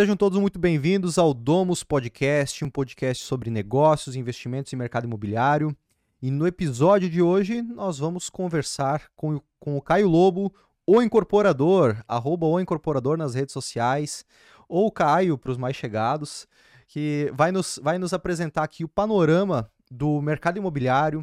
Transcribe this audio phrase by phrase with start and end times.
[0.00, 5.76] Sejam todos muito bem-vindos ao Domus Podcast, um podcast sobre negócios, investimentos e mercado imobiliário.
[6.22, 10.54] E no episódio de hoje nós vamos conversar com, com o Caio Lobo,
[10.86, 14.24] o incorporador, arroba o incorporador nas redes sociais,
[14.66, 16.48] ou Caio para os mais chegados,
[16.88, 21.22] que vai nos, vai nos apresentar aqui o panorama do mercado imobiliário,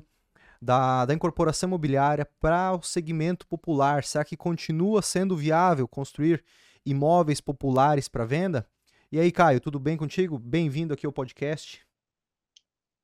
[0.62, 4.04] da, da incorporação imobiliária para o segmento popular.
[4.04, 6.44] Será que continua sendo viável construir
[6.88, 8.66] imóveis populares para venda.
[9.12, 10.40] E aí, Caio, tudo bem contigo?
[10.40, 11.86] Bem-vindo aqui ao podcast.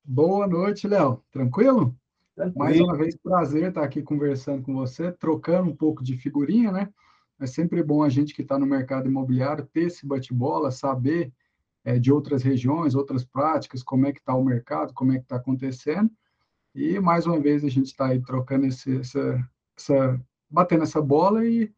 [0.02, 1.22] Boa noite, Léo.
[1.30, 1.94] Tranquilo?
[2.34, 2.58] Tranquilo?
[2.58, 6.88] Mais uma vez, prazer estar aqui conversando com você, trocando um pouco de figurinha, né?
[7.38, 11.30] É sempre bom a gente que está no mercado imobiliário ter esse bate-bola, saber
[11.84, 15.24] é, de outras regiões, outras práticas, como é que está o mercado, como é que
[15.24, 16.10] está acontecendo.
[16.74, 21.44] E mais uma vez a gente está aí trocando esse, essa, essa, batendo essa bola
[21.44, 21.70] e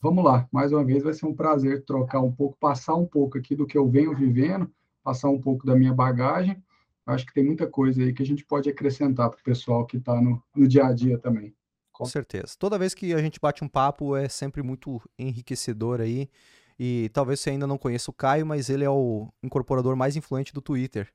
[0.00, 3.38] vamos lá, mais uma vez vai ser um prazer trocar um pouco, passar um pouco
[3.38, 4.70] aqui do que eu venho vivendo,
[5.02, 6.62] passar um pouco da minha bagagem.
[7.06, 9.96] Acho que tem muita coisa aí que a gente pode acrescentar para o pessoal que
[9.96, 11.54] está no, no dia a dia também.
[11.90, 12.54] Com certeza.
[12.58, 16.28] Toda vez que a gente bate um papo é sempre muito enriquecedor aí.
[16.78, 20.52] E talvez você ainda não conheça o Caio, mas ele é o incorporador mais influente
[20.52, 21.08] do Twitter.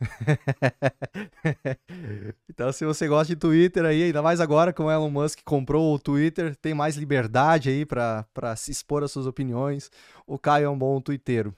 [2.48, 5.94] então, se você gosta de Twitter aí, ainda mais agora com o Elon Musk comprou
[5.94, 8.24] o Twitter, tem mais liberdade aí para
[8.56, 9.90] se expor as suas opiniões.
[10.26, 11.54] O Caio é um bom twitteiro.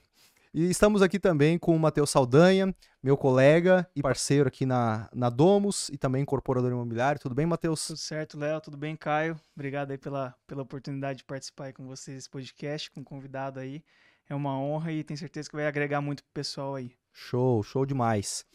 [0.55, 5.27] E estamos aqui também com o Matheus Saldanha, meu colega e parceiro aqui na, na
[5.27, 7.19] Domus e também incorporador imobiliário.
[7.19, 7.87] Tudo bem, Matheus?
[7.87, 8.61] Tudo certo, Léo.
[8.61, 9.35] Tudo bem, Caio?
[9.55, 13.59] Obrigado aí pela, pela oportunidade de participar aí com vocês desse podcast, com um convidado
[13.59, 13.83] aí.
[14.29, 16.91] É uma honra e tenho certeza que vai agregar muito pro pessoal aí.
[17.11, 18.45] Show, show demais.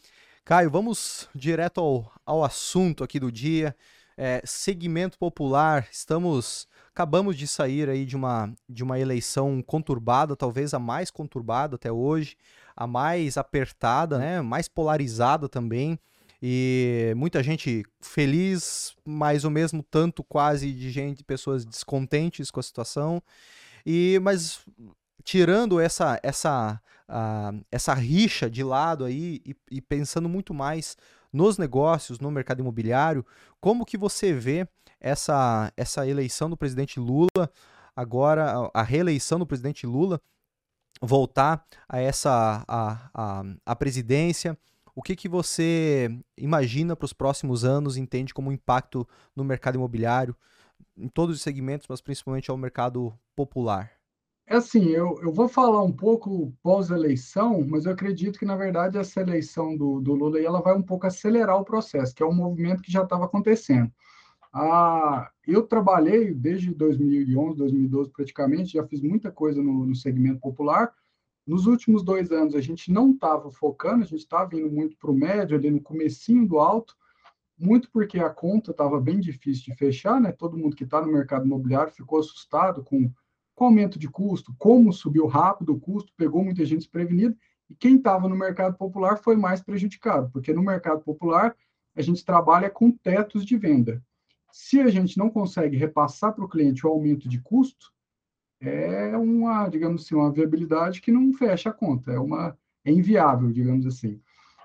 [0.45, 3.75] Caio, vamos direto ao, ao assunto aqui do dia.
[4.21, 10.73] É, segmento popular, estamos acabamos de sair aí de uma, de uma eleição conturbada, talvez
[10.73, 12.35] a mais conturbada até hoje,
[12.75, 15.97] a mais apertada, né, mais polarizada também,
[16.43, 22.63] e muita gente feliz, mas o mesmo tanto quase de gente, pessoas descontentes com a
[22.63, 23.23] situação.
[23.85, 24.59] E mas
[25.23, 30.97] tirando essa essa uh, essa rixa de lado aí e, e pensando muito mais
[31.31, 33.25] nos negócios, no mercado imobiliário,
[33.59, 34.67] como que você vê
[34.99, 37.51] essa, essa eleição do presidente Lula,
[37.95, 40.21] agora a reeleição do presidente Lula,
[41.01, 44.57] voltar a essa a, a, a presidência,
[44.95, 50.35] o que, que você imagina para os próximos anos, entende como impacto no mercado imobiliário,
[50.97, 53.98] em todos os segmentos, mas principalmente ao mercado popular?
[54.51, 58.97] É assim, eu, eu vou falar um pouco pós-eleição, mas eu acredito que, na verdade,
[58.97, 62.33] essa eleição do, do Lula ela vai um pouco acelerar o processo, que é um
[62.33, 63.91] movimento que já estava acontecendo.
[64.51, 70.91] Ah, eu trabalhei desde 2011, 2012 praticamente, já fiz muita coisa no, no segmento popular.
[71.45, 75.11] Nos últimos dois anos a gente não estava focando, a gente estava indo muito para
[75.11, 76.97] o médio, ali no comecinho do alto,
[77.55, 80.31] muito porque a conta estava bem difícil de fechar, né?
[80.31, 83.11] Todo mundo que está no mercado imobiliário ficou assustado com,
[83.59, 87.35] com aumento de custo, como subiu rápido o custo, pegou muita gente desprevenida,
[87.69, 91.53] e quem estava no mercado popular foi mais prejudicado, porque no mercado popular
[91.93, 94.01] a gente trabalha com tetos de venda.
[94.49, 97.91] Se a gente não consegue repassar para o cliente o aumento de custo,
[98.61, 103.51] é uma, digamos assim, uma viabilidade que não fecha a conta, é uma é inviável,
[103.51, 104.21] digamos assim.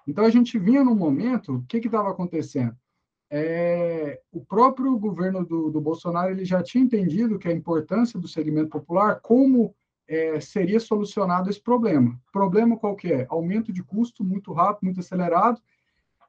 [0.06, 2.76] Então a gente vinha num momento, o que estava acontecendo?
[3.36, 8.28] É, o próprio governo do, do, Bolsonaro ele já tinha entendido que a importância do
[8.28, 9.74] segmento popular, como
[10.06, 12.16] é, seria solucionado esse problema.
[12.32, 13.26] Problema qual que é?
[13.28, 15.60] Aumento de custo muito rápido, muito acelerado,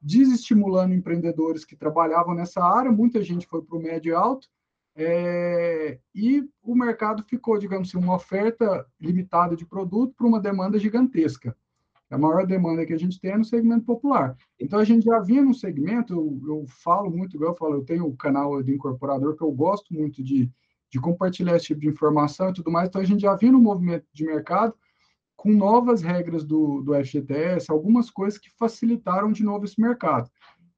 [0.01, 4.49] desestimulando empreendedores que trabalhavam nessa área, muita gente foi para o médio e alto,
[4.95, 10.79] é, e o mercado ficou, digamos assim, uma oferta limitada de produto para uma demanda
[10.79, 11.55] gigantesca.
[12.09, 14.38] A maior demanda que a gente tem é no segmento popular.
[14.59, 18.05] Então, a gente já vinha no segmento, eu, eu falo muito, eu falo, eu tenho
[18.05, 20.49] o canal do incorporador, que eu gosto muito de,
[20.91, 23.62] de compartilhar esse tipo de informação e tudo mais, então a gente já vinha no
[23.62, 24.75] movimento de mercado,
[25.35, 30.30] com novas regras do, do FGTS, algumas coisas que facilitaram de novo esse mercado.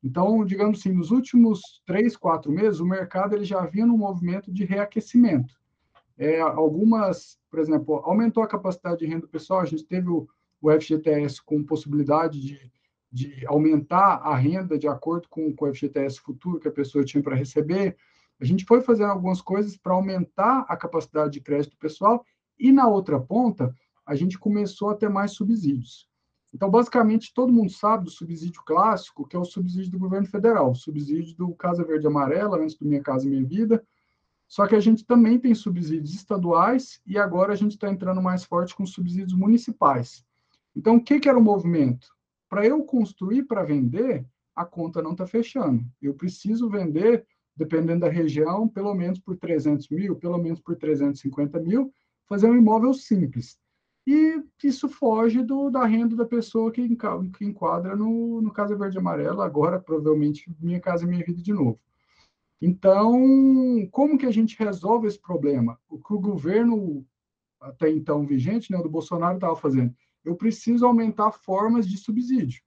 [0.03, 4.51] Então, digamos assim, nos últimos três, quatro meses, o mercado ele já vinha num movimento
[4.51, 5.53] de reaquecimento.
[6.17, 10.27] É, algumas, por exemplo, aumentou a capacidade de renda pessoal, a gente teve o,
[10.61, 12.71] o FGTS com possibilidade de,
[13.11, 17.23] de aumentar a renda de acordo com, com o FGTS futuro que a pessoa tinha
[17.23, 17.95] para receber.
[18.39, 22.25] A gente foi fazendo algumas coisas para aumentar a capacidade de crédito pessoal
[22.59, 23.73] e, na outra ponta,
[24.05, 26.07] a gente começou a ter mais subsídios.
[26.53, 30.71] Então, basicamente, todo mundo sabe do subsídio clássico, que é o subsídio do governo federal,
[30.71, 33.85] o subsídio do Casa Verde Amarela, antes do Minha Casa Minha Vida,
[34.47, 38.45] Só que a gente também tem subsídios estaduais e agora a gente está entrando mais
[38.45, 40.25] forte com subsídios municipais.
[40.77, 42.07] Então, o que, que era o movimento?
[42.47, 44.23] Para eu construir para vender,
[44.55, 45.83] a conta não está fechando.
[45.99, 47.25] Eu preciso vender,
[47.55, 51.91] dependendo da região, pelo menos por 300 mil, pelo menos por 350 mil,
[52.27, 53.57] fazer um imóvel simples.
[54.05, 58.97] E isso foge do, da renda da pessoa que, que enquadra no, no Casa Verde
[58.97, 61.79] e Amarela, agora provavelmente Minha Casa Minha Vida de novo.
[62.61, 63.19] Então,
[63.91, 65.79] como que a gente resolve esse problema?
[65.89, 67.03] O que o governo,
[67.59, 69.93] até então vigente, né, do Bolsonaro, estava fazendo?
[70.27, 72.61] Eu preciso aumentar formas de subsídio.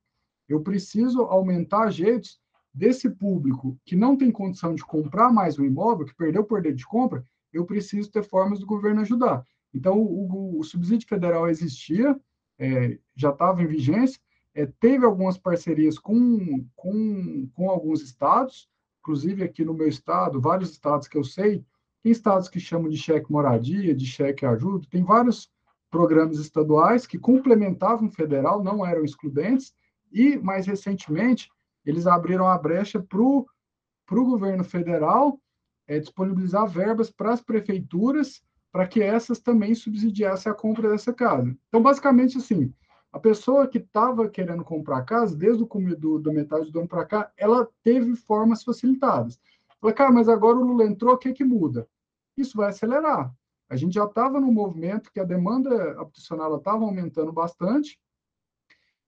[0.48, 2.40] Eu preciso aumentar jeitos
[2.72, 6.74] desse público que não tem condição de comprar mais um imóvel, que perdeu o poder
[6.74, 7.22] de compra,
[7.52, 9.44] eu preciso ter formas do governo ajudar.
[9.74, 12.18] Então, o, o subsídio federal existia,
[12.58, 14.18] é, já estava em vigência,
[14.54, 18.70] é, teve algumas parcerias com, com, com alguns estados,
[19.00, 21.62] inclusive aqui no meu estado, vários estados que eu sei,
[22.02, 25.50] tem estados que chamam de cheque moradia, de cheque ajuda, tem vários
[25.90, 29.74] programas estaduais que complementavam o federal, não eram excludentes,
[30.12, 31.50] e, mais recentemente,
[31.84, 33.46] eles abriram a brecha para o
[34.08, 35.40] governo federal
[35.86, 38.42] é, disponibilizar verbas para as prefeituras
[38.72, 41.56] para que essas também subsidiassem a compra dessa casa.
[41.68, 42.72] Então, basicamente, assim,
[43.12, 46.88] a pessoa que estava querendo comprar a casa, desde o começo da metade do ano
[46.88, 49.40] para cá, ela teve formas facilitadas.
[49.80, 51.88] Falei, cara, mas agora o Lula entrou, o que, que muda?
[52.36, 53.34] Isso vai acelerar.
[53.70, 58.00] A gente já estava no movimento que a demanda habitacional estava aumentando bastante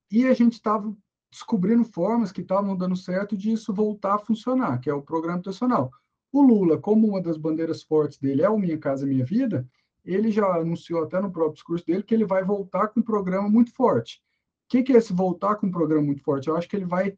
[0.09, 0.97] e a gente estava
[1.29, 5.35] descobrindo formas que estavam dando certo de isso voltar a funcionar, que é o programa
[5.35, 5.91] habitacional.
[6.31, 9.69] O Lula, como uma das bandeiras fortes dele é o Minha Casa Minha Vida,
[10.05, 13.49] ele já anunciou até no próprio discurso dele que ele vai voltar com um programa
[13.49, 14.23] muito forte.
[14.67, 16.49] O que, que é esse voltar com um programa muito forte?
[16.49, 17.17] Eu acho que ele vai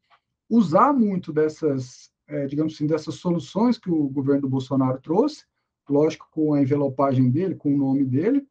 [0.49, 5.45] usar muito dessas, é, digamos assim, dessas soluções que o governo do Bolsonaro trouxe,
[5.93, 8.47] lógico, com a envelopagem dele, com o nome dele,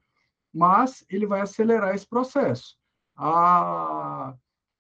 [0.54, 2.78] mas ele vai acelerar esse processo.
[3.16, 4.36] Ah,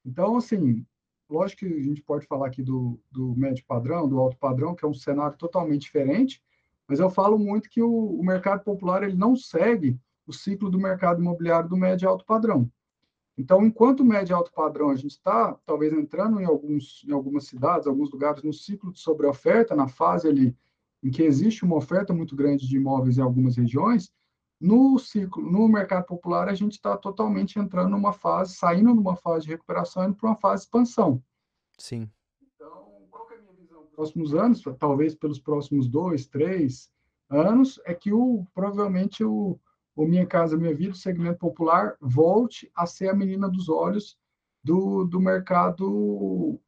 [0.06, 0.86] então, assim,
[1.30, 4.86] lógico que a gente pode falar aqui do, do médio padrão, do alto padrão, que
[4.86, 6.44] é um cenário totalmente diferente,
[6.88, 10.80] mas eu falo muito que o, o mercado popular ele não segue o ciclo do
[10.80, 12.70] mercado imobiliário do médio e alto padrão.
[13.38, 17.12] Então, enquanto o médio e alto padrão a gente está, talvez, entrando em, alguns, em
[17.12, 20.56] algumas cidades, alguns lugares, no ciclo de sobreoferta, na fase ali
[21.04, 24.12] em que existe uma oferta muito grande de imóveis em algumas regiões,
[24.60, 29.46] no ciclo, no mercado popular, a gente está totalmente entrando numa fase, saindo numa fase
[29.46, 31.22] de recuperação e para uma fase de expansão.
[31.78, 32.10] Sim
[33.96, 36.90] próximos anos, talvez pelos próximos dois, três
[37.30, 39.60] anos, é que o, provavelmente o,
[39.96, 44.18] o Minha Casa Minha Vida, o segmento popular, volte a ser a menina dos olhos
[44.64, 46.60] do, do mercado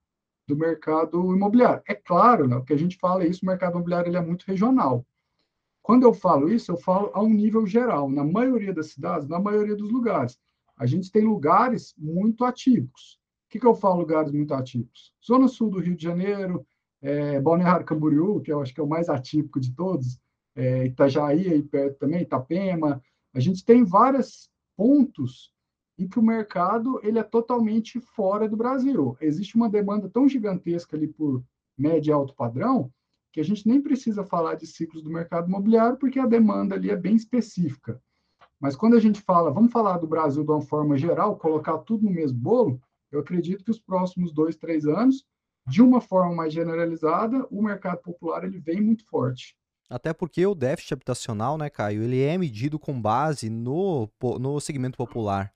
[0.47, 1.81] do mercado imobiliário.
[1.87, 4.21] É claro, né, o que a gente fala é isso, o mercado imobiliário ele é
[4.21, 5.05] muito regional.
[5.81, 8.09] Quando eu falo isso, eu falo a um nível geral.
[8.09, 10.39] Na maioria das cidades, na maioria dos lugares,
[10.75, 13.19] a gente tem lugares muito atípicos.
[13.45, 15.13] O que, que eu falo lugares muito atípicos?
[15.25, 16.65] Zona Sul do Rio de Janeiro,
[17.01, 20.19] é, Balneário Camboriú, que eu acho que é o mais atípico de todos,
[20.55, 23.01] é, Itajaí aí perto também, Itapema.
[23.33, 25.53] A gente tem vários pontos
[25.97, 29.17] em que o mercado ele é totalmente fora do Brasil.
[29.21, 31.43] Existe uma demanda tão gigantesca ali por
[31.77, 32.91] médio e alto padrão
[33.31, 36.89] que a gente nem precisa falar de ciclos do mercado imobiliário porque a demanda ali
[36.89, 38.01] é bem específica.
[38.59, 42.05] Mas quando a gente fala, vamos falar do Brasil de uma forma geral, colocar tudo
[42.05, 42.81] no mesmo bolo,
[43.11, 45.25] eu acredito que os próximos dois, três anos
[45.67, 49.55] de uma forma mais generalizada, o mercado popular ele vem muito forte.
[49.89, 54.97] Até porque o déficit habitacional, né, Caio, ele é medido com base no, no segmento
[54.97, 55.51] popular.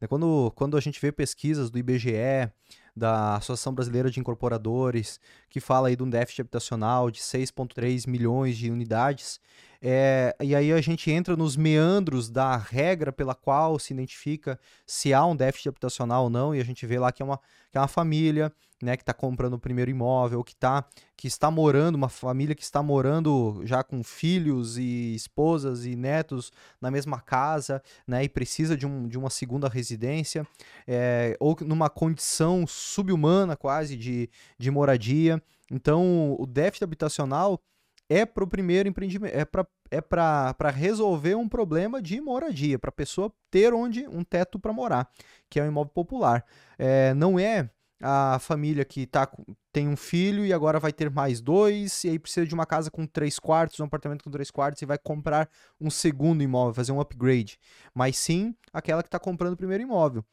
[0.00, 2.50] Né, quando, quando a gente vê pesquisas do IBGE,
[2.94, 8.56] da Associação Brasileira de Incorporadores, que fala aí de um déficit habitacional de 6,3 milhões
[8.56, 9.40] de unidades,
[9.82, 15.12] é, e aí a gente entra nos meandros da regra pela qual se identifica se
[15.12, 17.38] há um déficit habitacional ou não, e a gente vê lá que é uma,
[17.70, 18.52] que é uma família
[18.82, 20.84] né, que está comprando o primeiro imóvel, que, tá,
[21.16, 26.52] que está morando, uma família que está morando já com filhos e esposas e netos
[26.80, 30.46] na mesma casa, né, e precisa de, um, de uma segunda residência,
[30.86, 34.28] é, ou numa condição subhumana quase de,
[34.58, 35.42] de moradia.
[35.70, 37.60] Então, o déficit habitacional
[38.08, 42.88] é para o primeiro empreendimento, é para é para resolver um problema de moradia, para
[42.88, 45.08] a pessoa ter onde um teto para morar,
[45.48, 46.44] que é um imóvel popular.
[46.78, 47.70] É, não é
[48.02, 49.30] a família que tá,
[49.72, 52.90] tem um filho e agora vai ter mais dois, e aí precisa de uma casa
[52.90, 55.48] com três quartos, um apartamento com três quartos, e vai comprar
[55.80, 57.58] um segundo imóvel, fazer um upgrade.
[57.94, 60.24] Mas sim aquela que está comprando o primeiro imóvel.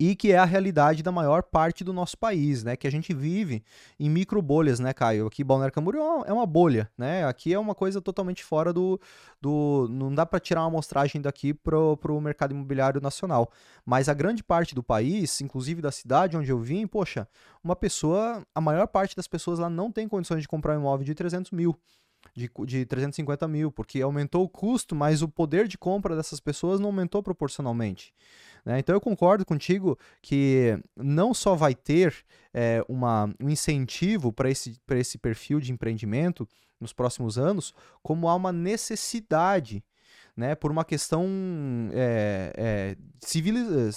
[0.00, 2.74] E que é a realidade da maior parte do nosso país, né?
[2.74, 3.62] Que a gente vive
[3.98, 5.26] em micro bolhas, né, Caio?
[5.26, 7.26] Aqui Balneário Camboriú é uma bolha, né?
[7.26, 8.98] Aqui é uma coisa totalmente fora do...
[9.42, 13.52] do não dá para tirar uma amostragem daqui pro, pro mercado imobiliário nacional.
[13.84, 17.28] Mas a grande parte do país, inclusive da cidade onde eu vim, poxa,
[17.62, 18.42] uma pessoa...
[18.54, 21.50] A maior parte das pessoas lá não tem condições de comprar um imóvel de 300
[21.50, 21.78] mil
[22.34, 26.80] de, de 350 mil, porque aumentou o custo, mas o poder de compra dessas pessoas
[26.80, 28.12] não aumentou proporcionalmente.
[28.64, 28.78] Né?
[28.78, 32.14] Então eu concordo contigo que não só vai ter
[32.52, 36.46] é, uma, um incentivo para esse, esse perfil de empreendimento
[36.80, 39.84] nos próximos anos, como há uma necessidade
[40.36, 41.28] né, por uma questão
[41.92, 42.96] é, é,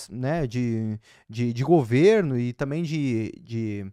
[0.09, 0.99] né, de,
[1.29, 3.85] de, de, governo e também de, de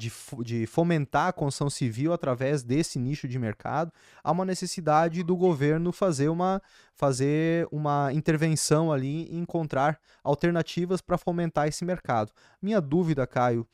[0.00, 3.92] de, de fomentar a construção civil através desse nicho de mercado,
[4.24, 6.62] há uma necessidade do governo fazer uma,
[6.94, 12.32] fazer uma intervenção ali e encontrar alternativas para fomentar esse mercado.
[12.62, 13.66] Minha dúvida, Caio,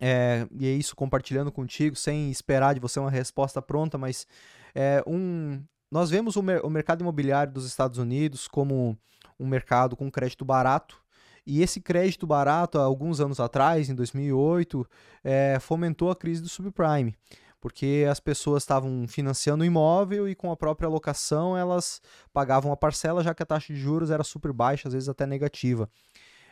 [0.00, 4.26] é, e é isso compartilhando contigo, sem esperar de você uma resposta pronta, mas
[4.74, 8.96] é, um, nós vemos o, mer o mercado imobiliário dos Estados Unidos como
[9.38, 11.02] um mercado com crédito barato,
[11.46, 14.86] e esse crédito barato, há alguns anos atrás, em 2008,
[15.24, 17.14] é, fomentou a crise do subprime,
[17.60, 22.00] porque as pessoas estavam financiando o imóvel e com a própria alocação elas
[22.32, 25.26] pagavam a parcela, já que a taxa de juros era super baixa, às vezes até
[25.26, 25.88] negativa.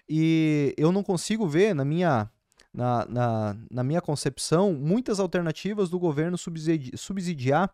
[0.08, 2.30] E eu não consigo ver na minha
[2.72, 7.72] na, na, na, minha concepção, muitas alternativas do governo subsidiar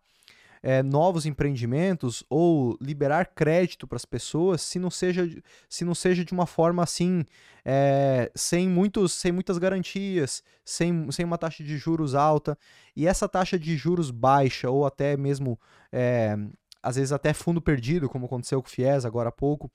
[0.66, 5.28] é, novos empreendimentos ou liberar crédito para as pessoas se não seja,
[5.68, 7.23] se não seja de uma forma assim,
[7.62, 12.56] é, sem, muitos, sem muitas garantias, sem, sem uma taxa de juros alta.
[12.97, 15.61] E essa taxa de juros baixa, ou até mesmo,
[15.92, 16.35] é,
[16.83, 19.71] às vezes até fundo perdido, como aconteceu com o FIES agora há pouco,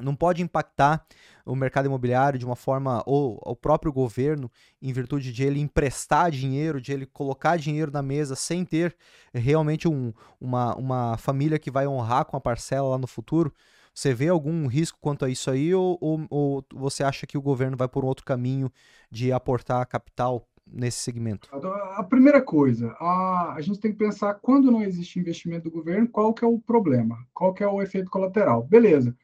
[0.00, 1.06] não pode impactar
[1.46, 6.30] o mercado imobiliário de uma forma, ou o próprio governo, em virtude de ele emprestar
[6.30, 8.96] dinheiro, de ele colocar dinheiro na mesa sem ter
[9.32, 13.52] realmente um, uma, uma família que vai honrar com a parcela lá no futuro.
[13.94, 17.42] Você vê algum risco quanto a isso aí, ou, ou, ou você acha que o
[17.42, 18.70] governo vai por um outro caminho
[19.10, 21.48] de aportar capital nesse segmento?
[21.96, 26.08] A primeira coisa, a, a gente tem que pensar quando não existe investimento do governo,
[26.08, 28.64] qual que é o problema, qual que é o efeito colateral.
[28.64, 29.14] Beleza,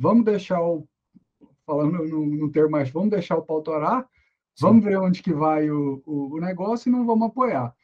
[0.00, 0.88] vamos deixar o,
[1.66, 4.08] falando no, no termo mais, vamos deixar o pau torar,
[4.58, 7.74] vamos ver onde que vai o, o, o, negócio e não vamos apoiar.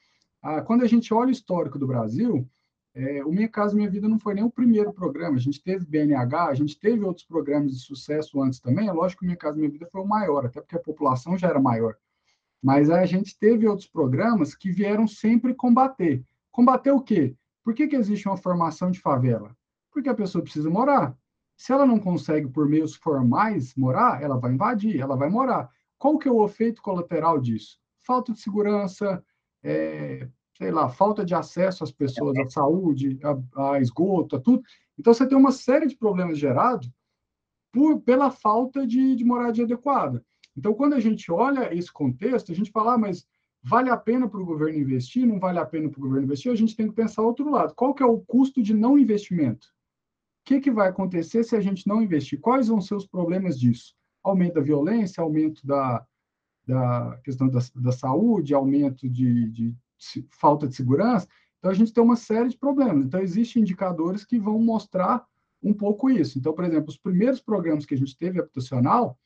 [0.42, 2.48] Ah, quando a gente olha o histórico do Brasil,
[2.94, 5.84] é, o Minha Casa Minha Vida não foi nem o primeiro programa, a gente teve
[5.84, 9.36] BNH, a gente teve outros programas de sucesso antes também, é lógico que o Minha
[9.36, 11.94] Casa Minha Vida foi o maior, até porque a população já era maior.
[12.62, 16.24] Mas a gente teve outros programas que vieram sempre combater.
[16.50, 17.36] Combater o quê?
[17.62, 19.54] Por que, que existe uma formação de favela?
[19.92, 21.14] Porque a pessoa precisa morar.
[21.56, 25.70] Se ela não consegue, por meios formais, morar, ela vai invadir, ela vai morar.
[25.98, 27.78] Qual que é o efeito colateral disso?
[28.02, 29.24] Falta de segurança,
[29.62, 34.62] é, sei lá, falta de acesso às pessoas, à saúde, a, a esgoto, a tudo.
[34.98, 36.90] Então, você tem uma série de problemas gerados
[37.72, 40.24] por, pela falta de, de moradia adequada.
[40.56, 43.26] Então, quando a gente olha esse contexto, a gente fala, ah, mas
[43.62, 45.26] vale a pena para o governo investir?
[45.26, 46.50] Não vale a pena para o governo investir?
[46.50, 47.74] A gente tem que pensar outro lado.
[47.74, 49.75] Qual que é o custo de não investimento?
[50.46, 52.40] Que, que vai acontecer se a gente não investir?
[52.40, 53.94] Quais vão ser os problemas disso?
[54.22, 56.06] Aumento da violência, aumento da,
[56.64, 61.26] da questão da, da saúde, aumento de, de, de falta de segurança.
[61.58, 63.04] Então, a gente tem uma série de problemas.
[63.04, 65.26] Então, existem indicadores que vão mostrar
[65.60, 66.38] um pouco isso.
[66.38, 69.18] Então, por exemplo, os primeiros programas que a gente teve habitacional,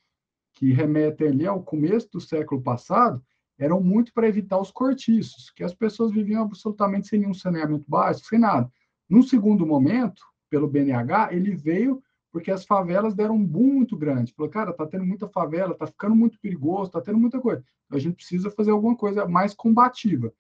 [0.55, 3.23] que remetem ali ao começo do século passado,
[3.59, 8.29] eram muito para evitar os cortiços, que as pessoas viviam absolutamente sem nenhum saneamento básico,
[8.29, 8.73] sem nada.
[9.07, 12.03] Num segundo momento, pelo BNH, ele veio
[12.33, 14.33] porque as favelas deram um boom muito grande.
[14.33, 17.63] Falou, cara, tá tendo muita favela, tá ficando muito perigoso, tá tendo muita coisa.
[17.91, 20.33] A gente precisa fazer alguma coisa mais combativa.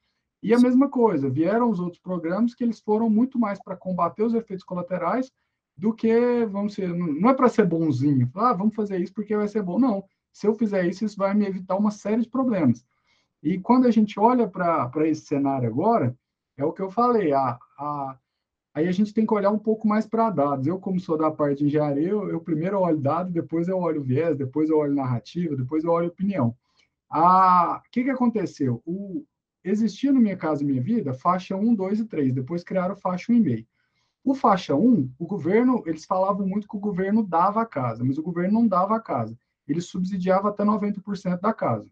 [0.42, 4.22] E a mesma coisa, vieram os outros programas que eles foram muito mais para combater
[4.22, 5.30] os efeitos colaterais
[5.76, 9.48] do que, vamos ser, não é para ser bonzinho, ah, vamos fazer isso porque vai
[9.48, 9.78] ser bom.
[9.78, 12.84] Não, se eu fizer isso, isso vai me evitar uma série de problemas.
[13.42, 16.16] E quando a gente olha para esse cenário agora,
[16.56, 18.18] é o que eu falei, a, a,
[18.72, 20.66] Aí a gente tem que olhar um pouco mais para dados.
[20.66, 24.02] Eu, como sou da parte de engenharia, eu, eu, primeiro olho dados, depois eu olho
[24.02, 26.56] viés, depois eu olho narrativa, depois eu olho opinião.
[27.10, 28.80] O que, que aconteceu?
[28.86, 29.24] O,
[29.64, 33.66] existia no Minha Casa Minha Vida faixa 1, 2 e 3, depois criaram faixa 1,5.
[34.22, 38.18] O faixa 1, o governo, eles falavam muito que o governo dava a casa, mas
[38.18, 39.36] o governo não dava a casa.
[39.66, 41.90] Ele subsidiava até 90% da casa.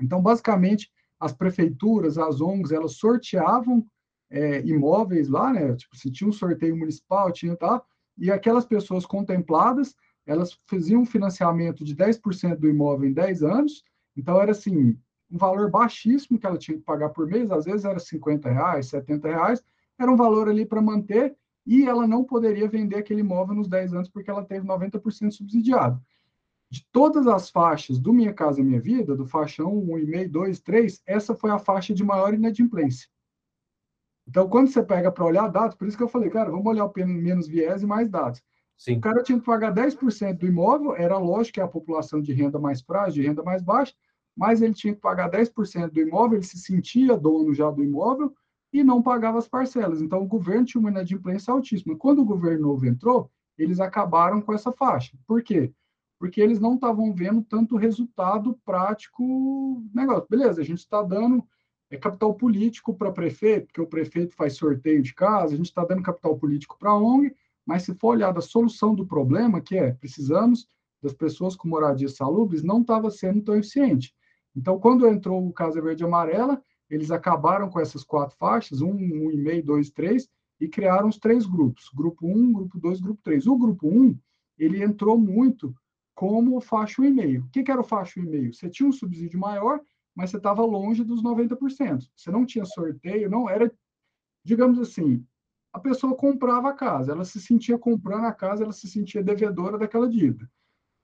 [0.00, 3.86] Então, basicamente, as prefeituras, as ONGs, elas sorteavam
[4.30, 5.74] é, imóveis lá, né?
[5.74, 7.84] Tipo, se tinha um sorteio municipal, tinha tal,
[8.16, 9.94] e aquelas pessoas contempladas,
[10.26, 13.82] elas faziam um financiamento de 10% do imóvel em 10 anos,
[14.16, 14.96] então era assim,
[15.30, 18.86] um valor baixíssimo que ela tinha que pagar por mês, às vezes era 50 reais,
[18.86, 19.62] 70 reais,
[19.98, 23.94] era um valor ali para manter, e ela não poderia vender aquele imóvel nos 10
[23.94, 26.00] anos porque ela teve 90% subsidiado.
[26.70, 31.02] De todas as faixas do Minha Casa Minha Vida, do faixa 1, 1,5, 2, 3,
[31.06, 33.08] essa foi a faixa de maior inadimplência.
[34.30, 36.86] Então, quando você pega para olhar dados, por isso que eu falei, cara, vamos olhar
[36.86, 38.40] o menos viés e mais dados.
[38.78, 38.96] Sim.
[38.96, 42.32] O cara tinha que pagar 10% do imóvel, era lógico que é a população de
[42.32, 43.92] renda mais frágil, de renda mais baixa,
[44.36, 48.32] mas ele tinha que pagar 10% do imóvel, ele se sentia dono já do imóvel
[48.72, 50.00] e não pagava as parcelas.
[50.00, 51.96] Então, o governo tinha uma inadimplência altíssima.
[51.96, 55.18] Quando o governo novo entrou, eles acabaram com essa faixa.
[55.26, 55.72] Por quê?
[56.20, 60.26] Porque eles não estavam vendo tanto resultado prático negócio.
[60.30, 61.44] Beleza, a gente está dando
[61.90, 65.84] é, capital político para prefeito, porque o prefeito faz sorteio de casa, a gente está
[65.84, 67.34] dando capital político para a ONG,
[67.66, 70.68] mas se for olhar da solução do problema, que é precisamos
[71.02, 74.14] das pessoas com moradias salubres, não estava sendo tão eficiente.
[74.54, 78.92] Então, quando entrou o Casa Verde e Amarela, eles acabaram com essas quatro faixas, um,
[78.92, 80.28] um e meio, dois, três,
[80.60, 83.46] e criaram os três grupos, grupo 1, um, grupo 2, grupo 3.
[83.46, 84.18] O grupo 1, um,
[84.58, 85.74] ele entrou muito
[86.14, 87.44] como faixa 1,5.
[87.44, 88.52] O que, que era o faixa 1,5?
[88.52, 89.80] Você tinha um subsídio maior,
[90.20, 92.06] mas você estava longe dos 90%.
[92.14, 93.72] Você não tinha sorteio, não era,
[94.44, 95.24] digamos assim,
[95.72, 99.78] a pessoa comprava a casa, ela se sentia comprando a casa, ela se sentia devedora
[99.78, 100.46] daquela dívida.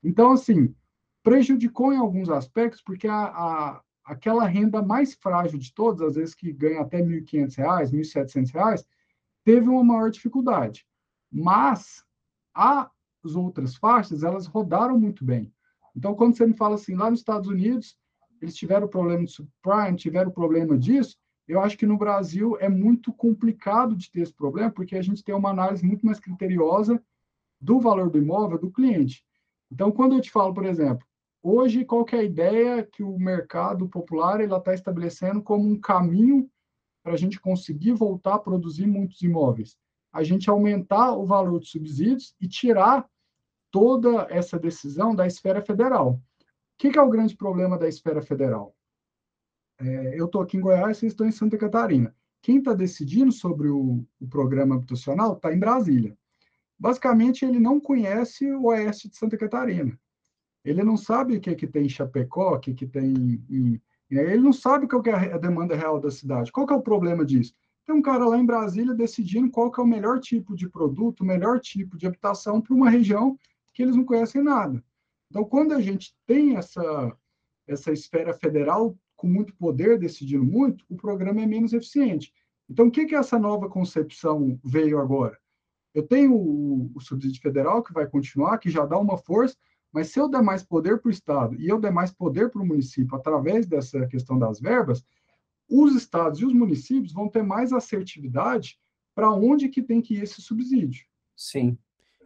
[0.05, 0.75] Então, assim,
[1.23, 6.35] prejudicou em alguns aspectos, porque a, a aquela renda mais frágil de todas, às vezes
[6.35, 8.85] que ganha até R$ 1.500, R$ 1.700,
[9.43, 10.87] teve uma maior dificuldade.
[11.33, 12.05] Mas
[12.55, 15.51] as outras faixas, elas rodaram muito bem.
[15.97, 17.97] Então, quando você me fala assim, lá nos Estados Unidos,
[18.41, 21.17] eles tiveram problema de subprime, tiveram problema disso,
[21.49, 25.23] eu acho que no Brasil é muito complicado de ter esse problema, porque a gente
[25.23, 27.01] tem uma análise muito mais criteriosa
[27.61, 29.25] do valor do imóvel do cliente.
[29.71, 31.07] Então, quando eu te falo, por exemplo,
[31.43, 36.51] hoje qual é a ideia que o mercado popular está estabelecendo como um caminho
[37.03, 39.77] para a gente conseguir voltar a produzir muitos imóveis?
[40.13, 43.09] A gente aumentar o valor de subsídios e tirar
[43.71, 46.21] toda essa decisão da esfera federal.
[46.77, 48.77] O que, que é o grande problema da esfera federal?
[49.79, 52.15] É, eu estou aqui em Goiás, vocês estão em Santa Catarina.
[52.43, 56.15] Quem está decidindo sobre o, o programa habitacional está em Brasília.
[56.79, 59.99] Basicamente, ele não conhece o oeste de Santa Catarina.
[60.63, 64.43] Ele não sabe o que, que tem em Chapecó, o que, que tem em, Ele
[64.43, 66.53] não sabe qual é a demanda real da cidade.
[66.53, 67.55] Qual que é o problema disso?
[67.87, 71.21] Tem um cara lá em Brasília decidindo qual que é o melhor tipo de produto,
[71.21, 73.39] o melhor tipo de habitação para uma região
[73.73, 74.85] que eles não conhecem nada.
[75.31, 77.17] Então, quando a gente tem essa,
[77.67, 82.33] essa esfera federal com muito poder, decidindo muito, o programa é menos eficiente.
[82.69, 85.39] Então, o que, que essa nova concepção veio agora?
[85.95, 89.57] Eu tenho o, o subsídio federal, que vai continuar, que já dá uma força,
[89.93, 92.61] mas se eu der mais poder para o Estado e eu der mais poder para
[92.61, 95.03] o município através dessa questão das verbas,
[95.69, 98.79] os estados e os municípios vão ter mais assertividade
[99.15, 101.07] para onde que tem que ir esse subsídio.
[101.35, 101.79] Sim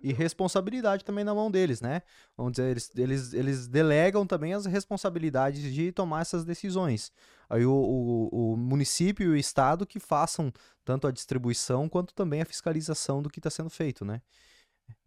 [0.03, 2.03] e responsabilidade também na mão deles, né?
[2.37, 7.13] Vamos dizer, eles, eles, eles delegam também as responsabilidades de tomar essas decisões.
[7.49, 10.53] Aí o, o, o município e o estado que façam
[10.85, 14.21] tanto a distribuição quanto também a fiscalização do que está sendo feito, né?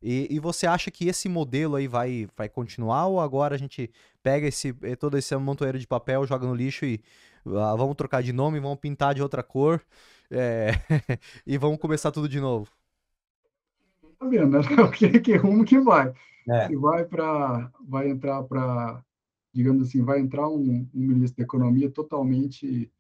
[0.02, 3.92] E, e, você acha que esse modelo aí vai, vai continuar ou agora a gente
[4.22, 7.02] pega esse, eh, todo esse montoeiro de papel, joga no lixo e
[7.46, 9.82] ah, vamos trocar de nome, vamos pintar de outra cor
[10.32, 10.72] é,
[11.46, 12.68] e vamos começar tudo de novo?
[14.24, 14.60] Vendo, né?
[14.84, 16.14] O que, que rumo que vai.
[16.50, 16.68] É.
[16.68, 19.04] Se vai para, vai entrar para,
[19.54, 22.92] digamos assim, vai entrar um, um, ministro da economia totalmente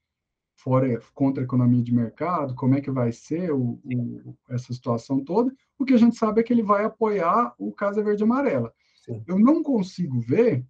[0.55, 5.23] fora, contra a economia de mercado, como é que vai ser o, o, essa situação
[5.23, 5.53] toda?
[5.77, 8.73] O que a gente sabe é que ele vai apoiar o Casa Verde Amarela.
[9.03, 9.21] Sim.
[9.27, 10.65] Eu não consigo ver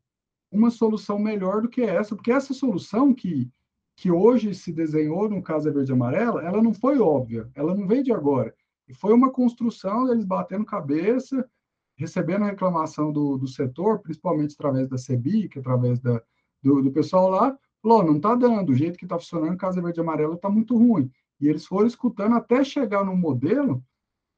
[0.51, 3.51] uma solução melhor do que essa, porque essa solução que,
[3.95, 8.03] que hoje se desenhou no Casa Verde Amarela, ela não foi óbvia, ela não veio
[8.03, 8.53] de agora.
[8.87, 11.47] E foi uma construção deles batendo cabeça,
[11.95, 16.21] recebendo reclamação do, do setor, principalmente através da CEBIC, através da,
[16.61, 19.99] do, do pessoal lá, falou, não está dando, o jeito que está funcionando Casa Verde
[19.99, 21.11] e Amarela está muito ruim.
[21.39, 23.83] E eles foram escutando até chegar num modelo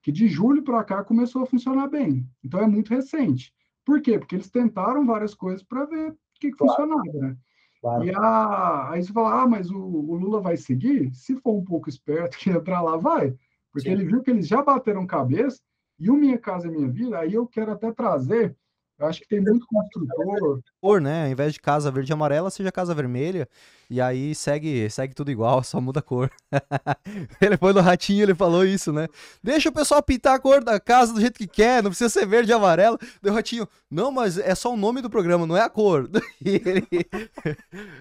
[0.01, 2.27] que de julho para cá começou a funcionar bem.
[2.43, 3.53] Então é muito recente.
[3.83, 4.17] Por quê?
[4.17, 6.73] Porque eles tentaram várias coisas para ver o que, que claro.
[6.73, 7.37] funcionava, né?
[7.81, 8.03] Claro.
[8.03, 11.13] E a, aí você fala, ah, mas o, o, Lula vai seguir?
[11.13, 13.35] Se for um pouco esperto que entrar lá, vai.
[13.75, 13.95] Porque Sim.
[13.95, 15.59] ele viu que eles já bateram cabeça,
[15.99, 18.55] e o Minha Casa Minha Vida, aí eu quero até trazer
[18.97, 20.61] Eu acho que tem muito construtor.
[20.81, 21.25] Cor, né?
[21.25, 23.49] Ao invés de casa verde e amarela, seja casa vermelha.
[23.89, 26.31] E aí segue, segue tudo igual, só muda a cor.
[27.41, 29.09] ele foi no ratinho, ele falou isso, né?
[29.43, 32.25] Deixa o pessoal pintar a cor da casa do jeito que quer, não precisa ser
[32.25, 32.97] verde e amarelo.
[33.21, 36.09] Deu ratinho, não, mas é só o nome do programa, não é a cor.
[36.45, 36.87] E ele...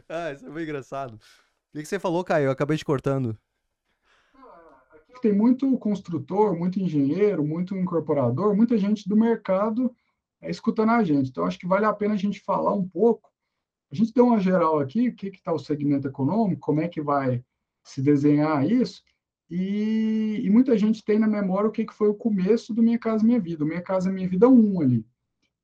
[0.09, 1.19] ah, isso é bem engraçado.
[1.75, 2.45] O que você falou, Caio?
[2.45, 3.37] Eu acabei te cortando.
[5.21, 9.95] Tem muito construtor, muito engenheiro, muito incorporador, muita gente do mercado
[10.41, 11.31] é, escutando a gente.
[11.31, 13.31] Então, acho que vale a pena a gente falar um pouco.
[13.91, 17.01] A gente deu uma geral aqui, o que está o segmento econômico, como é que
[17.01, 17.45] vai
[17.83, 19.03] se desenhar isso,
[19.51, 22.99] e, e, muita gente tem na memória o que, que foi o começo do Minha
[22.99, 25.07] Casa Minha Vida, o Minha Casa Minha Vida 1 ali,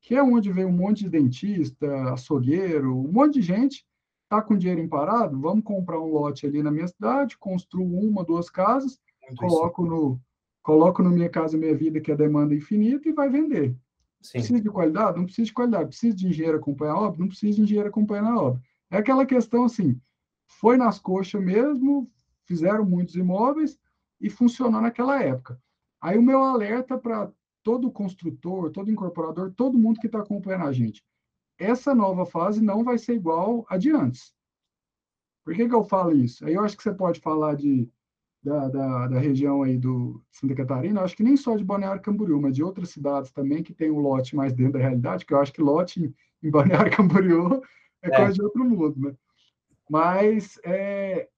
[0.02, 3.86] que é onde veio um monte de dentista, açougueiro, um monte de gente,
[4.28, 8.50] tá com dinheiro parado, vamos comprar um lote ali na minha cidade, construo uma, duas
[8.50, 9.00] casas,
[9.36, 10.20] coloco no,
[10.62, 13.76] coloco no Minha Casa Minha Vida, que é a demanda infinita, e vai vender.
[14.20, 14.38] Sim.
[14.38, 15.16] Precisa de qualidade?
[15.16, 15.88] Não precisa de qualidade.
[15.88, 17.20] Precisa de engenheiro acompanhar a obra?
[17.20, 18.62] Não precisa de engenheiro acompanhar a obra.
[18.90, 20.00] É aquela questão assim,
[20.46, 22.10] foi nas coxas mesmo,
[22.44, 23.78] fizeram muitos imóveis
[24.20, 25.60] e funcionou naquela época.
[26.00, 27.30] Aí o meu alerta para
[27.62, 31.04] todo construtor, todo incorporador, todo mundo que está acompanhando a gente.
[31.58, 34.34] Essa nova fase não vai ser igual a de antes.
[35.44, 36.44] Por que, que eu falo isso?
[36.44, 37.88] Aí eu acho que você pode falar de
[38.42, 42.40] da, da, da, região aí do Santa Catarina, acho que nem só de Balneário Camboriú,
[42.40, 45.38] mas de outras cidades também que tem um lote mais dentro da realidade, que eu
[45.38, 47.62] acho que lote em, em Balneário Camboriú
[48.02, 49.14] é, é, coisa de outro mundo, né?
[49.88, 51.28] Mas é,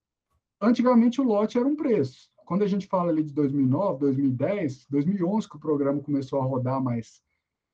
[0.61, 2.31] antigamente o lote era um preço.
[2.45, 6.81] Quando a gente fala ali de 2009, 2010, 2011 que o programa começou a rodar
[6.83, 7.21] mais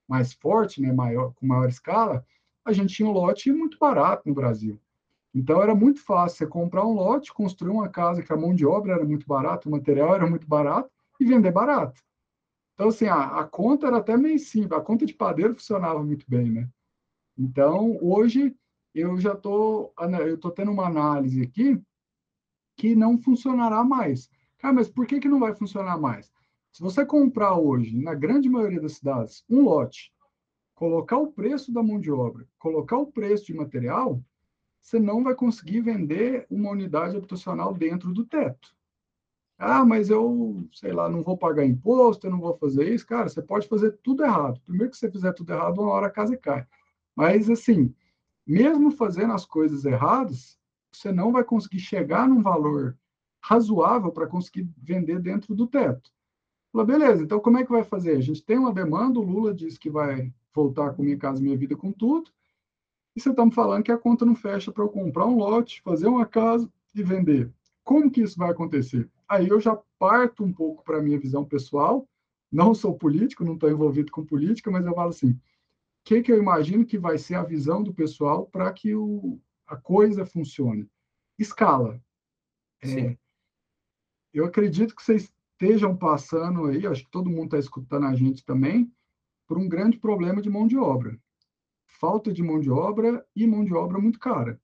[0.09, 2.25] mais forte, né, maior com maior escala,
[2.65, 4.81] a gente tinha um lote muito barato no Brasil.
[5.39, 8.67] Então era muito fácil você comprar um lote, construir uma casa que a mão de
[8.67, 12.03] obra era muito barata, o material era muito barato e vender barato.
[12.75, 16.27] Então assim, a, a conta era até meio simples, a conta de padeiro funcionava muito
[16.29, 16.69] bem, né?
[17.39, 18.53] Então hoje
[18.93, 19.93] eu já tô
[20.27, 21.81] eu tô tendo uma análise aqui
[22.77, 24.29] que não funcionará mais.
[24.59, 26.33] Cara, mas por que que não vai funcionar mais?
[26.73, 30.13] Se você comprar hoje, na grande maioria das cidades, um lote,
[30.75, 34.21] colocar o preço da mão de obra, colocar o preço de material,
[34.89, 38.75] você não vai conseguir vender uma unidade habitacional dentro do teto.
[39.59, 43.07] Ah, mas eu, sei lá, não vou pagar imposto, eu não vou fazer isso.
[43.07, 44.61] Cara, você pode fazer tudo errado.
[44.61, 46.67] Primeiro que você fizer tudo errado, uma hora a casa cai.
[47.15, 47.93] Mas, assim,
[48.47, 50.59] mesmo fazendo as coisas erradas,
[50.91, 52.97] você não vai conseguir chegar num valor
[53.43, 56.11] razoável para conseguir vender dentro do teto.
[56.73, 58.17] Falei, beleza, então como é que vai fazer?
[58.17, 61.57] A gente tem uma demanda, o Lula diz que vai voltar com Minha Casa Minha
[61.57, 62.31] Vida com tudo,
[63.19, 65.83] e você está me falando que a conta não fecha para eu comprar um lote,
[65.83, 67.53] fazer uma casa e vender.
[67.83, 69.11] Como que isso vai acontecer?
[69.29, 72.09] Aí eu já parto um pouco para a minha visão pessoal,
[72.51, 75.41] não sou político, não estou envolvido com política, mas eu falo assim, o
[76.05, 79.77] que, que eu imagino que vai ser a visão do pessoal para que o, a
[79.77, 80.89] coisa funcione?
[81.37, 82.01] Escala.
[82.81, 83.17] É,
[84.33, 88.45] eu acredito que vocês estejam passando aí, acho que todo mundo está escutando a gente
[88.45, 88.91] também,
[89.47, 91.19] por um grande problema de mão de obra
[91.89, 94.61] falta de mão de obra e mão de obra muito cara.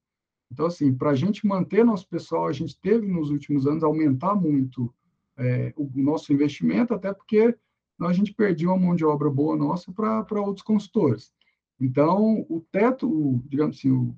[0.53, 4.35] Então, assim, para a gente manter nosso pessoal, a gente teve nos últimos anos aumentar
[4.35, 4.95] muito
[5.37, 7.57] é, o nosso investimento, até porque
[8.01, 11.33] a gente perdia uma mão de obra boa nossa para outros consultores.
[11.81, 14.17] Então, o teto, o, digamos assim, o,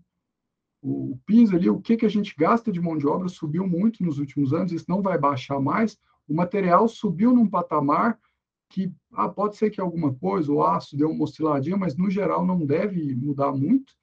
[0.83, 4.05] o piso ali, o que, que a gente gasta de mão de obra subiu muito
[4.05, 5.99] nos últimos anos, isso não vai baixar mais.
[6.29, 8.19] O material subiu num patamar
[8.69, 12.45] que ah, pode ser que alguma coisa, o aço deu uma osciladinha, mas no geral
[12.45, 13.95] não deve mudar muito.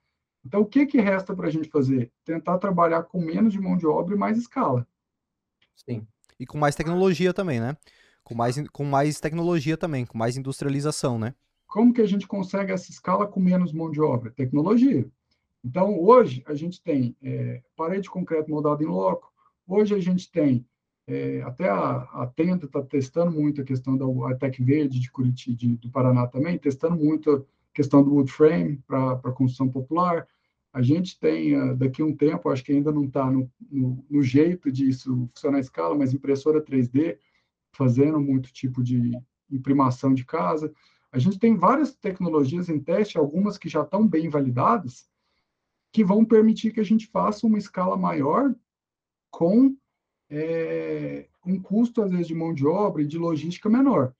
[0.45, 2.11] Então, o que, que resta para a gente fazer?
[2.25, 4.85] Tentar trabalhar com menos de mão de obra e mais escala.
[5.75, 6.05] Sim.
[6.39, 7.77] E com mais tecnologia também, né?
[8.23, 11.33] Com mais, com mais tecnologia também, com mais industrialização, né?
[11.67, 14.31] Como que a gente consegue essa escala com menos mão de obra?
[14.31, 15.09] Tecnologia.
[15.63, 19.31] Então, hoje, a gente tem é, parede de concreto moldado em loco,
[19.65, 20.65] hoje a gente tem
[21.05, 25.11] é, até a, a Tenda está testando muito a questão da a Tec Verde de
[25.11, 30.27] Curitiba, de, do Paraná também, testando muito a questão do wood frame para construção popular.
[30.71, 34.05] A gente tem, uh, daqui a um tempo, acho que ainda não está no, no,
[34.09, 37.17] no, jeito disso funcionar à escala, mas impressora 3D,
[37.73, 39.11] fazendo muito tipo de
[39.51, 40.73] imprimação de casa.
[41.11, 45.07] A gente tem várias tecnologias em teste, algumas que já estão bem validadas,
[45.91, 48.55] que vão permitir que a gente faça uma escala maior
[49.29, 49.75] com
[50.35, 54.13] é, um custo, às vezes, de mão de obra e de logística menor.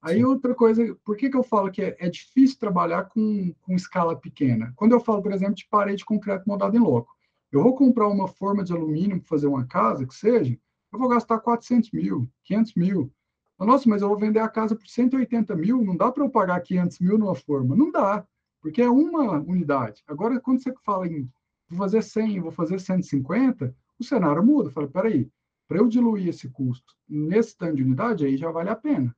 [0.00, 3.74] Aí, outra coisa, por que, que eu falo que é, é, difícil trabalhar com, com
[3.74, 4.72] escala pequena?
[4.76, 7.12] Quando eu falo, por exemplo, de parede de concreto moldado em loco,
[7.52, 10.56] eu vou comprar uma forma de alumínio para fazer uma casa, que seja,
[10.92, 13.12] eu vou gastar 400 mil, 500 mil.
[13.58, 16.60] Nossa, mas eu vou vender a casa por 180 mil, não dá para eu pagar
[16.60, 17.74] 500 mil numa forma.
[17.76, 18.24] Não dá.
[18.60, 20.02] porque é uma unidade.
[20.06, 21.28] Agora, quando você fala em
[21.68, 24.70] vou fazer 100, vou fazer 150, o cenário muda.
[24.70, 25.30] Fala, peraí,
[25.68, 29.14] para eu diluir esse custo nesse tanto de unidade, aí já vale a pena.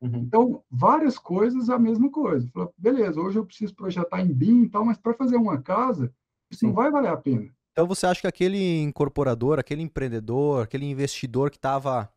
[0.00, 0.16] Uhum.
[0.16, 2.48] Então, várias coisas, a mesma coisa.
[2.52, 6.12] Fala, beleza, hoje eu preciso projetar em BIM e tal, mas para fazer uma casa,
[6.50, 6.66] isso Sim.
[6.66, 7.48] não vai valer a pena.
[7.70, 12.10] Então, você acha que aquele incorporador, aquele empreendedor, aquele investidor que estava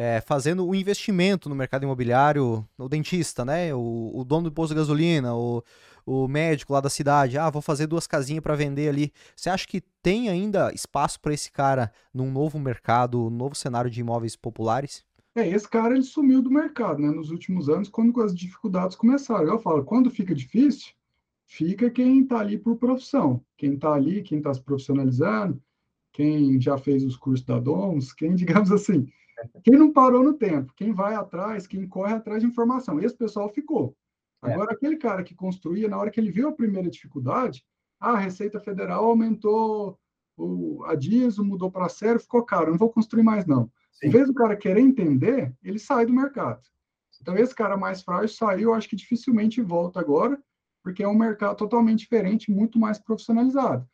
[0.00, 3.74] é, fazendo o um investimento no mercado imobiliário, o dentista, né?
[3.74, 5.62] O, o dono do posto de gasolina, o,
[6.06, 9.12] o médico lá da cidade, ah, vou fazer duas casinhas para vender ali.
[9.36, 13.90] Você acha que tem ainda espaço para esse cara num novo mercado, um novo cenário
[13.90, 15.04] de imóveis populares?
[15.34, 17.10] É, esse cara ele sumiu do mercado, né?
[17.10, 19.48] Nos últimos anos, quando as dificuldades começaram.
[19.48, 20.94] Eu falo, quando fica difícil,
[21.46, 25.62] fica quem está ali por profissão, quem está ali, quem está se profissionalizando,
[26.10, 29.06] quem já fez os cursos da DOMS, quem, digamos assim,
[29.62, 33.00] quem não parou no tempo, quem vai atrás, quem corre atrás de informação.
[33.00, 33.96] Esse pessoal ficou.
[34.44, 34.52] É.
[34.52, 34.74] Agora, é.
[34.74, 37.64] aquele cara que construía, na hora que ele viu a primeira dificuldade,
[38.00, 39.98] ah, a Receita Federal aumentou
[40.36, 43.70] o, a diesel, mudou para sério, ficou caro, não vou construir mais não.
[43.92, 44.06] Sim.
[44.06, 46.62] Em vez do cara querer entender, ele sai do mercado.
[47.20, 50.42] Então, esse cara mais frágil saiu, acho que dificilmente volta agora,
[50.82, 53.86] porque é um mercado totalmente diferente, muito mais profissionalizado.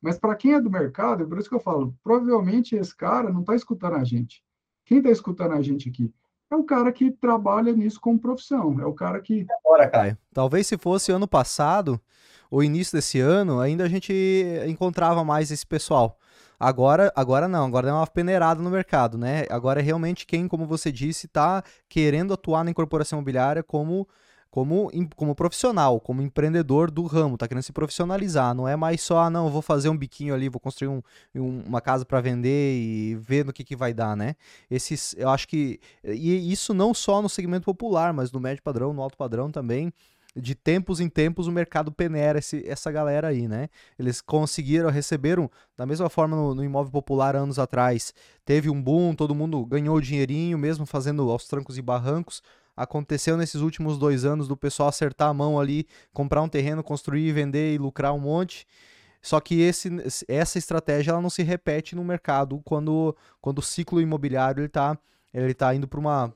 [0.00, 3.32] Mas para quem é do mercado, é por isso que eu falo, provavelmente esse cara
[3.32, 4.42] não está escutando a gente.
[4.84, 6.12] Quem está escutando a gente aqui?
[6.50, 8.80] É o cara que trabalha nisso como profissão.
[8.80, 9.46] É o cara que.
[9.64, 10.18] Agora, Caio.
[10.32, 12.00] Talvez se fosse ano passado,
[12.50, 14.12] ou início desse ano, ainda a gente
[14.66, 16.18] encontrava mais esse pessoal.
[16.58, 19.46] Agora, agora não, agora é uma peneirada no mercado, né?
[19.48, 24.06] Agora é realmente quem, como você disse, está querendo atuar na incorporação imobiliária como
[24.50, 28.54] como, como profissional, como empreendedor do ramo, tá querendo se profissionalizar.
[28.54, 31.02] Não é mais só, ah, não, vou fazer um biquinho ali, vou construir um,
[31.34, 34.34] um, uma casa para vender e ver no que, que vai dar, né?
[34.70, 35.78] Esses, eu acho que.
[36.04, 39.92] E isso não só no segmento popular, mas no médio padrão, no alto padrão também
[40.34, 43.68] de tempos em tempos o mercado peneira esse, essa galera aí, né?
[43.98, 49.14] Eles conseguiram, receberam, da mesma forma no, no, imóvel popular anos atrás, teve um boom,
[49.14, 52.42] todo mundo ganhou dinheirinho, mesmo fazendo aos trancos e barrancos,
[52.76, 57.32] aconteceu nesses últimos dois anos do pessoal acertar a mão ali, comprar um terreno, construir,
[57.32, 58.66] vender e lucrar um monte.
[59.22, 59.90] Só que esse,
[60.26, 64.98] essa estratégia ela não se repete no mercado quando, quando o ciclo imobiliário está
[65.32, 66.34] ele tá indo para uma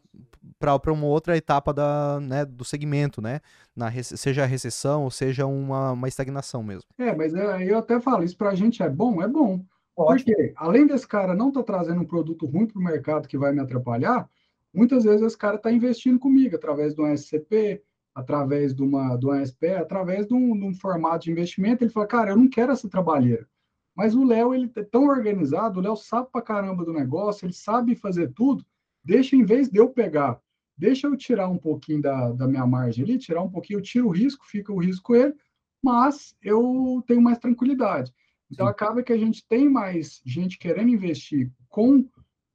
[0.59, 3.41] para uma outra etapa da, né, do segmento, né?
[3.75, 6.89] Na, seja a recessão ou seja uma, uma estagnação mesmo.
[6.99, 9.23] É, mas é, eu até falo, isso para a gente é bom?
[9.23, 9.65] É bom.
[9.97, 10.35] Ótimo.
[10.37, 13.39] Porque além desse cara não estar tá trazendo um produto ruim para o mercado que
[13.39, 14.29] vai me atrapalhar,
[14.75, 17.81] Muitas vezes esse cara está investindo comigo através de um SCP,
[18.15, 21.83] através de uma, do ASP, através de um, de um, formato de investimento.
[21.83, 23.49] Ele fala, cara, eu não quero essa trabalheira.
[23.95, 27.53] Mas o Léo, ele é tão organizado, o Léo sabe pra caramba do negócio, ele
[27.53, 28.65] sabe fazer tudo.
[29.05, 30.41] Deixa, em vez de eu pegar,
[30.77, 34.09] deixa eu tirar um pouquinho da, da minha margem ali, tirar um pouquinho, eu tiro
[34.09, 35.35] o risco, fica o risco ele,
[35.83, 38.13] mas eu tenho mais tranquilidade.
[38.51, 38.71] Então, Sim.
[38.71, 42.05] acaba que a gente tem mais gente querendo investir com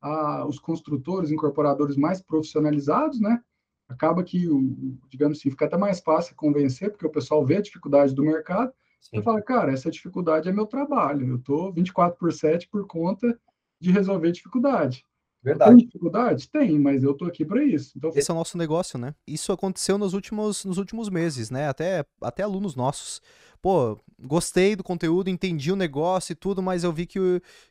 [0.02, 3.42] a, os construtores, incorporadores mais profissionalizados, né?
[3.88, 7.62] Acaba que, o, digamos assim, fica até mais fácil convencer, porque o pessoal vê a
[7.62, 8.72] dificuldade do mercado.
[9.02, 9.18] Sim.
[9.18, 11.28] Você fala, cara, essa dificuldade é meu trabalho.
[11.28, 13.40] Eu estou 24 por 7 por conta
[13.80, 15.06] de resolver dificuldade.
[15.42, 15.72] Verdade.
[15.72, 16.50] Tem dificuldade?
[16.50, 17.94] Tem, mas eu tô aqui para isso.
[17.98, 18.12] Então...
[18.14, 19.16] Esse é o nosso negócio, né?
[19.26, 21.70] Isso aconteceu nos últimos, nos últimos meses, né?
[21.70, 23.22] Até, até alunos nossos.
[23.62, 27.20] Pô, gostei do conteúdo, entendi o negócio e tudo, mas eu vi que,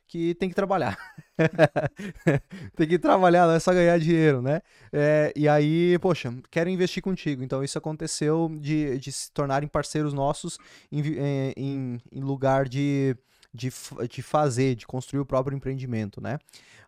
[0.07, 0.97] que tem que trabalhar.
[2.75, 4.61] tem que trabalhar, não é só ganhar dinheiro, né?
[4.93, 7.43] É, e aí, poxa, quero investir contigo.
[7.43, 10.59] Então isso aconteceu de, de se tornarem parceiros nossos
[10.91, 13.15] em, é, em, em lugar de
[13.53, 13.71] de,
[14.09, 16.39] de fazer, de construir o próprio empreendimento, né?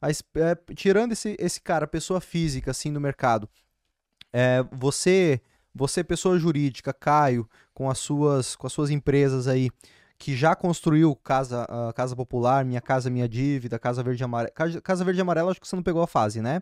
[0.02, 3.50] Mas, é, tirando esse, esse cara, pessoa física, assim, no mercado,
[4.34, 5.42] é, você,
[5.74, 9.70] você, pessoa jurídica, Caio, com as suas, com as suas empresas aí,
[10.18, 14.54] que já construiu casa, uh, casa popular, minha casa, minha dívida, casa verde e amarela.
[14.84, 16.62] Casa verde e amarela, acho que você não pegou a fase, né?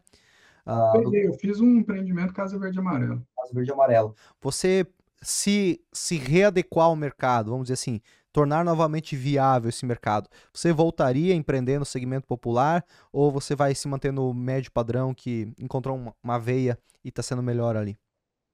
[0.66, 3.22] Uh, eu fiz um empreendimento casa verde amarela.
[3.36, 4.14] Casa verde e amarela.
[4.42, 4.88] Você
[5.22, 11.34] se, se readequar ao mercado, vamos dizer assim, tornar novamente viável esse mercado, você voltaria
[11.34, 15.98] a empreender no segmento popular ou você vai se manter no médio padrão que encontrou
[15.98, 17.98] uma, uma veia e está sendo melhor ali?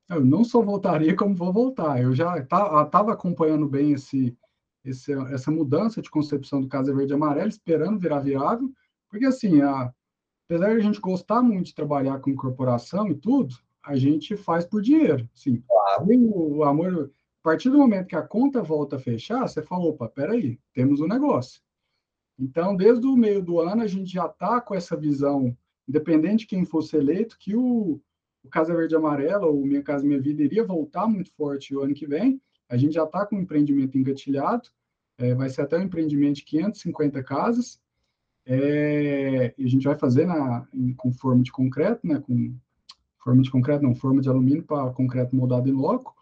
[0.10, 2.02] Eu não só voltaria, como vou voltar.
[2.02, 4.38] Eu já estava acompanhando bem esse,
[4.84, 8.72] esse, essa mudança de concepção do Casa Verde e Amarelo, esperando virar viável,
[9.10, 9.92] porque assim, a,
[10.48, 14.66] apesar de a gente gostar muito de trabalhar com corporação e tudo, a gente faz
[14.66, 15.28] por dinheiro.
[15.34, 16.06] Sim, claro.
[16.08, 20.10] o amor a partir do momento que a conta volta a fechar, você fala, opa,
[20.10, 21.62] peraí, temos um negócio.
[22.40, 25.56] Então, desde o meio do ano, a gente já está com essa visão,
[25.88, 28.02] independente de quem fosse eleito, que o,
[28.44, 31.94] o Casa Verde Amarela, ou Minha Casa Minha Vida, iria voltar muito forte o ano
[31.94, 34.68] que vem, a gente já está com o empreendimento engatilhado,
[35.20, 37.80] é, vai ser até um empreendimento de 550 casas,
[38.48, 42.56] é, e a gente vai fazer na, em, com forma de concreto, né, com
[43.24, 46.16] forma de concreto, não, forma de alumínio para concreto moldado em loco.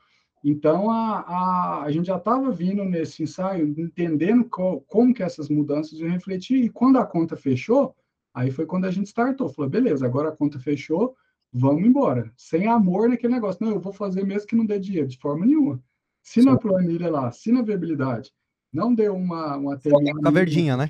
[0.43, 5.47] Então, a, a, a gente já estava vindo nesse ensaio, entendendo co, como que essas
[5.47, 7.95] mudanças iam refletir, e quando a conta fechou,
[8.33, 11.15] aí foi quando a gente startou, falou, beleza, agora a conta fechou,
[11.51, 12.29] vamos embora.
[12.35, 15.45] Sem amor naquele negócio, não, eu vou fazer mesmo que não dê dinheiro, de forma
[15.45, 15.81] nenhuma.
[16.21, 16.49] Se Sim.
[16.49, 18.29] na planilha lá, se na viabilidade,
[18.71, 20.87] não deu uma, uma Tem que ficar verdinha, né?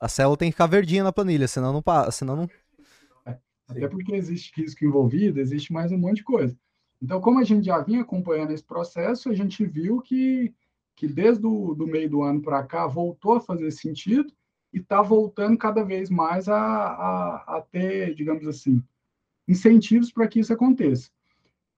[0.00, 2.50] A célula tem que ficar verdinha na planilha, senão não passa, senão não.
[3.26, 6.56] É, até porque existe risco envolvido, existe mais um monte de coisa.
[7.00, 10.52] Então, como a gente já vinha acompanhando esse processo, a gente viu que,
[10.96, 14.32] que desde o do meio do ano para cá voltou a fazer sentido
[14.72, 18.82] e está voltando cada vez mais a, a, a ter, digamos assim,
[19.46, 21.10] incentivos para que isso aconteça.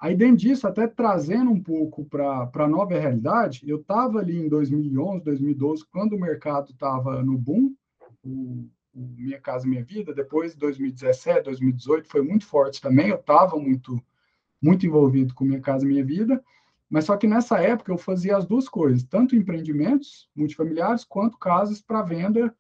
[0.00, 4.48] Aí, dentro disso, até trazendo um pouco para a nova realidade, eu estava ali em
[4.48, 7.74] 2011, 2012, quando o mercado estava no boom,
[8.24, 13.58] o, o, Minha Casa Minha Vida, depois 2017, 2018 foi muito forte também, eu estava
[13.58, 14.02] muito
[14.60, 16.42] muito envolvido com Minha Casa Minha Vida,
[16.88, 21.80] mas só que nessa época eu fazia as duas coisas, tanto empreendimentos multifamiliares quanto casas
[21.80, 22.54] para venda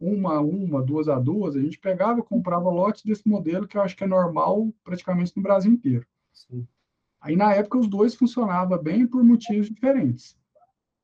[0.00, 3.76] uma a uma, duas a duas, a gente pegava e comprava lotes desse modelo que
[3.76, 6.06] eu acho que é normal praticamente no Brasil inteiro.
[6.32, 6.66] Sim.
[7.20, 10.36] Aí na época os dois funcionavam bem por motivos diferentes.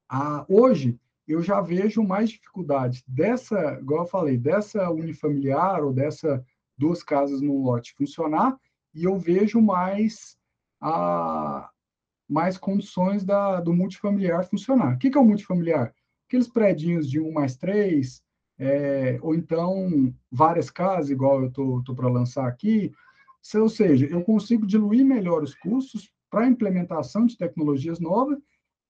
[0.09, 6.45] Ah, hoje eu já vejo mais dificuldade dessa, igual eu falei, dessa unifamiliar ou dessa
[6.77, 8.59] duas casas no lote funcionar
[8.95, 10.37] e eu vejo mais
[10.81, 11.69] a
[12.29, 14.95] mais condições da, do multifamiliar funcionar.
[14.95, 15.95] O que, que é o multifamiliar?
[16.27, 18.23] Aqueles prédios de 1 mais 3,
[18.59, 22.91] é, ou então várias casas, igual eu estou para lançar aqui.
[23.43, 28.39] Se, ou seja, eu consigo diluir melhor os custos para a implementação de tecnologias novas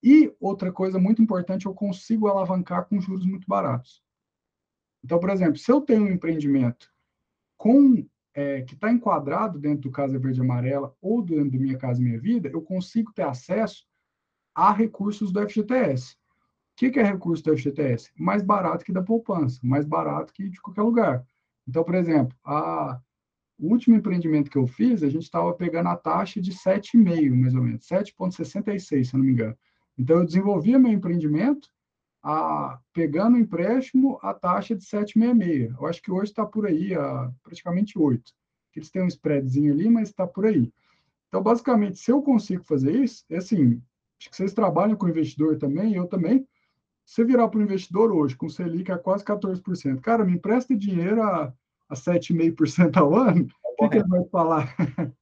[0.02, 4.02] e outra coisa muito importante, eu consigo alavancar com juros muito baratos.
[5.04, 6.92] Então, por exemplo, se eu tenho um empreendimento
[7.56, 12.00] com é, que está enquadrado dentro do Casa Verde Amarela ou dentro do Minha Casa
[12.00, 13.84] Minha Vida, eu consigo ter acesso
[14.54, 16.14] a recursos do FGTS.
[16.14, 18.10] O que, que é recurso do FGTS?
[18.16, 21.24] Mais barato que da poupança, mais barato que de qualquer lugar.
[21.68, 23.00] Então, por exemplo, a,
[23.58, 27.54] o último empreendimento que eu fiz, a gente estava pegando a taxa de 7,5, mais
[27.54, 29.56] ou menos, 7,66, se eu não me engano.
[29.96, 31.68] Então, eu desenvolvia meu empreendimento
[32.22, 35.74] a, pegando empréstimo a taxa de 7,66.
[35.78, 38.32] Eu acho que hoje está por aí, a, praticamente 8.
[38.76, 40.72] Eles têm um spreadzinho ali, mas está por aí.
[41.28, 43.82] Então, basicamente, se eu consigo fazer isso, é assim,
[44.18, 46.46] acho que vocês trabalham com investidor também, eu também.
[47.04, 51.22] Você virar para o investidor hoje, com Selic a quase 14%, cara, me empresta dinheiro
[51.22, 51.52] a,
[51.88, 54.74] a 7,5% ao ano, o que, que ele vai falar?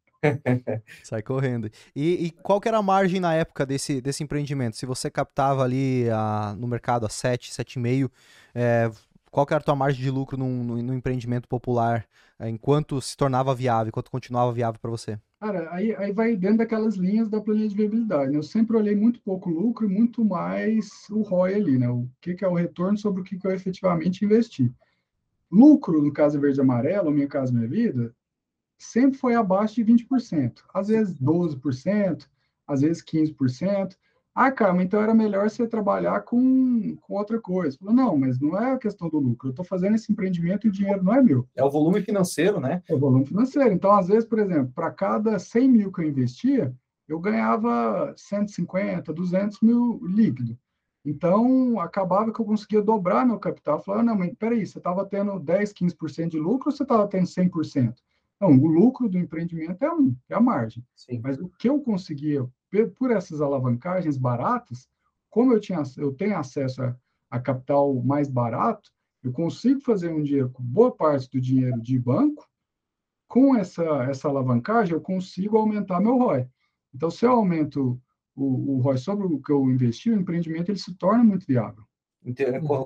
[1.02, 1.70] Sai correndo.
[1.94, 4.76] E, e, qual que era a margem na época desse, desse empreendimento?
[4.76, 8.10] Se você captava ali a, no mercado a 7, 7,5,
[8.54, 8.90] é,
[9.30, 12.04] qual que era a tua margem de lucro num, no empreendimento popular,
[12.38, 15.18] é, enquanto se tornava viável, enquanto continuava viável para você?
[15.40, 18.30] Cara, aí, aí vai dentro daquelas linhas da planilha de viabilidade.
[18.30, 18.36] Né?
[18.36, 21.88] Eu sempre olhei muito pouco lucro e muito mais o ROI ali, né?
[21.88, 24.70] O que, que é o retorno sobre o que, que eu efetivamente investi.
[25.50, 28.14] Lucro, no caso verde amarelo, minha casa minha vida,
[28.80, 32.26] sempre foi abaixo de 20%, às vezes 12%,
[32.66, 33.94] às vezes 15%.
[34.34, 37.76] Ah, Carmen, então era melhor você trabalhar com, com outra coisa.
[37.76, 39.48] Falou, não, mas não é a questão do lucro.
[39.48, 41.46] Eu estou fazendo esse empreendimento e o dinheiro não é meu.
[41.54, 42.82] É o volume financeiro, né?
[42.88, 43.72] É o volume financeiro.
[43.72, 46.74] Então, às vezes, por exemplo, para cada 100 mil que eu investia,
[47.08, 50.56] eu ganhava 150, 200 mil líquido.
[51.04, 53.82] Então, acabava que eu conseguia dobrar meu capital.
[53.82, 57.26] Falava, não, mas peraí, você estava tendo 10, 15% de lucro ou você estava tendo
[57.26, 57.94] 100%?
[58.40, 60.82] Não, o lucro do empreendimento é um, é a margem.
[60.96, 61.20] Sim.
[61.22, 62.48] Mas o que eu conseguia,
[62.96, 64.88] por essas alavancagens baratas,
[65.28, 66.96] como eu, tinha, eu tenho acesso a,
[67.30, 68.90] a capital mais barato,
[69.22, 72.48] eu consigo fazer um dinheiro com boa parte do dinheiro de banco,
[73.28, 76.48] com essa, essa alavancagem, eu consigo aumentar meu ROI.
[76.92, 78.00] Então, se eu aumento
[78.34, 81.84] o, o ROI sobre o que eu investi, o empreendimento ele se torna muito viável.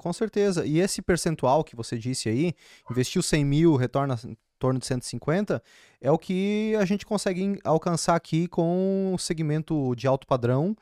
[0.00, 0.66] Com certeza.
[0.66, 2.52] E esse percentual que você disse aí,
[2.90, 4.16] investiu 100 mil, retorna
[4.64, 5.62] torno de 150,
[6.00, 10.74] é o que a gente consegue alcançar aqui com o segmento de alto padrão,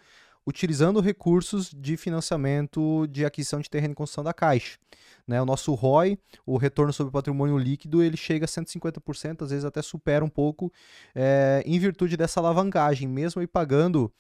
[0.46, 4.78] utilizando recursos de financiamento de aquisição de terreno e construção da Caixa.
[5.26, 6.16] Né, o nosso ROI,
[6.46, 10.72] o retorno sobre patrimônio líquido, ele chega a 150%, às vezes até supera um pouco,
[11.12, 14.12] é, em virtude dessa alavancagem, mesmo aí pagando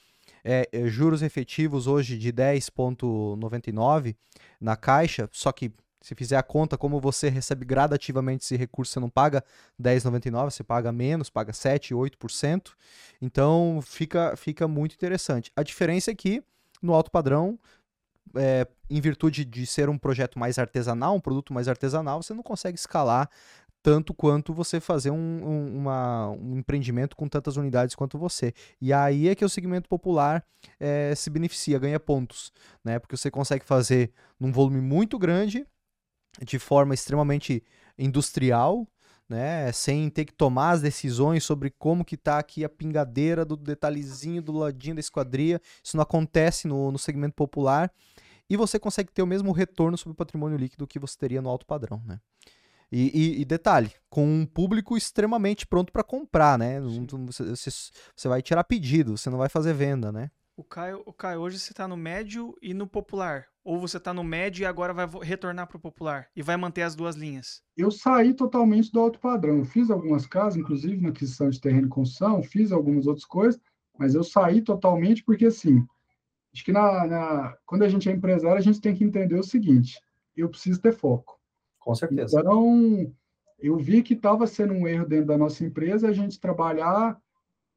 [0.44, 4.16] é, juros efetivos hoje de 10,99
[4.60, 5.72] na Caixa, só que
[6.02, 9.42] Se fizer a conta, como você recebe gradativamente esse recurso, você não paga
[9.80, 12.72] 10,99, você paga menos, paga 7, 8%.
[13.20, 15.52] Então fica, fica muito interessante.
[15.54, 16.42] A diferença é que
[16.82, 17.58] no alto padrão,
[18.34, 22.42] é, em virtude de ser um projeto mais artesanal, um produto mais artesanal, você não
[22.42, 23.30] consegue escalar
[23.82, 28.54] tanto quanto você fazer um, um, uma, um empreendimento com tantas unidades quanto você.
[28.80, 30.44] E aí é que o segmento popular
[30.78, 32.52] é, se beneficia, ganha pontos,
[32.84, 32.98] né?
[32.98, 35.66] Porque você consegue fazer num volume muito grande,
[36.40, 37.62] de forma extremamente
[37.98, 38.86] industrial,
[39.28, 43.56] né, sem ter que tomar as decisões sobre como que tá aqui a pingadeira do
[43.56, 45.60] detalhezinho do ladinho da esquadria.
[45.82, 47.90] Isso não acontece no, no segmento popular.
[48.50, 51.48] E você consegue ter o mesmo retorno sobre o patrimônio líquido que você teria no
[51.48, 52.20] alto padrão, né?
[52.90, 56.78] E, e, e, detalhe, com um público extremamente pronto para comprar, né?
[56.78, 57.70] Você, você,
[58.14, 60.30] você, vai tirar pedido, você não vai fazer venda, né?
[60.54, 63.46] O Caio, o Caio hoje você está no médio e no popular.
[63.64, 66.82] Ou você está no médio e agora vai retornar para o popular e vai manter
[66.82, 67.62] as duas linhas?
[67.76, 69.58] Eu saí totalmente do alto padrão.
[69.58, 73.60] Eu fiz algumas casas, inclusive na aquisição de terreno e construção, fiz algumas outras coisas,
[73.96, 75.86] mas eu saí totalmente porque, assim,
[76.52, 79.44] acho que na, na, quando a gente é empresário, a gente tem que entender o
[79.44, 80.00] seguinte:
[80.36, 81.38] eu preciso ter foco.
[81.78, 82.40] Com certeza.
[82.40, 83.14] Então,
[83.60, 87.16] eu vi que estava sendo um erro dentro da nossa empresa a gente trabalhar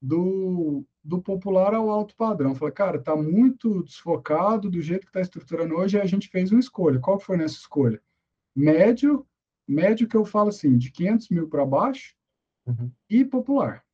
[0.02, 2.56] do, do popular ao alto padrão.
[2.56, 6.52] falei, cara, está muito desfocado do jeito que está estruturando hoje, e a gente fez
[6.52, 7.00] uma escolha.
[7.00, 8.02] Qual foi nessa escolha?
[8.56, 9.26] Médio,
[9.68, 12.16] médio que eu falo assim, de 500 mil para baixo
[12.66, 12.92] uhum.
[13.08, 13.86] e popular.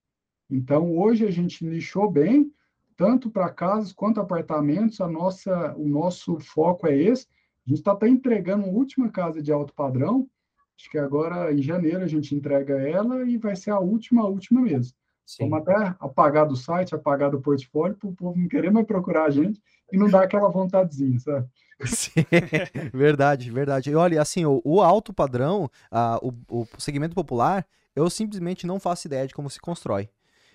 [0.49, 2.49] Então, hoje a gente nichou bem,
[2.95, 7.27] tanto para casas quanto apartamentos, a nossa, o nosso foco é esse,
[7.67, 10.29] a gente está até entregando uma última casa de alto padrão.
[10.77, 14.27] Acho que agora, em janeiro, a gente entrega ela e vai ser a última, a
[14.27, 14.95] última mesmo.
[15.25, 15.49] Sim.
[15.49, 19.25] Vamos até apagar do site, apagar do portfólio, para o povo não querer mais procurar
[19.25, 19.61] a gente
[19.91, 21.47] e não dar aquela vontadezinha, sabe?
[21.85, 22.25] Sim,
[22.93, 23.89] verdade, verdade.
[23.89, 27.65] E olha, assim, o, o alto padrão, uh, o, o segmento popular,
[27.95, 30.09] eu simplesmente não faço ideia de como se constrói.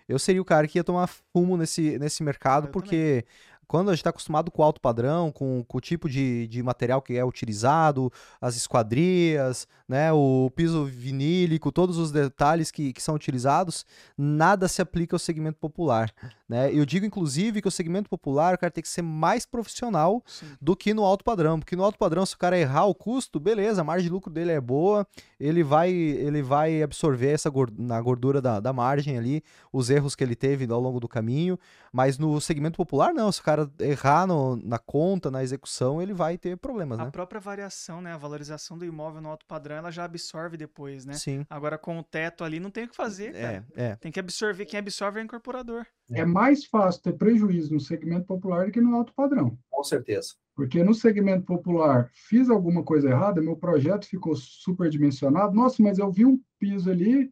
[0.08, 3.24] Eu seria o cara que ia tomar fumo nesse, nesse mercado, eu porque também
[3.66, 6.62] quando a gente está acostumado com o alto padrão, com, com o tipo de, de
[6.62, 13.02] material que é utilizado, as esquadrias, né, o piso vinílico, todos os detalhes que, que
[13.02, 13.84] são utilizados,
[14.16, 16.12] nada se aplica ao segmento popular.
[16.48, 16.72] Né?
[16.72, 20.46] Eu digo, inclusive, que o segmento popular o cara tem que ser mais profissional Sim.
[20.60, 21.58] do que no alto padrão.
[21.58, 24.32] Porque no alto padrão, se o cara errar o custo, beleza, a margem de lucro
[24.32, 25.06] dele é boa,
[25.40, 29.42] ele vai, ele vai absorver essa gordura, na gordura da, da margem ali,
[29.72, 31.58] os erros que ele teve ao longo do caminho.
[31.92, 33.30] Mas no segmento popular, não.
[33.32, 37.08] Se o cara errar no, na conta, na execução, ele vai ter problemas, a né?
[37.08, 38.12] A própria variação, né?
[38.12, 41.14] A valorização do imóvel no alto padrão, ela já absorve depois, né?
[41.14, 41.46] Sim.
[41.48, 43.66] Agora, com o teto ali, não tem o que fazer, é, cara.
[43.76, 43.96] É, é.
[43.96, 44.66] Tem que absorver.
[44.66, 45.86] Quem absorve é o incorporador.
[46.10, 49.58] É mais fácil ter prejuízo no segmento popular do que no alto padrão.
[49.70, 50.34] Com certeza.
[50.54, 55.54] Porque no segmento popular, fiz alguma coisa errada, meu projeto ficou superdimensionado.
[55.54, 57.30] Nossa, mas eu vi um piso ali,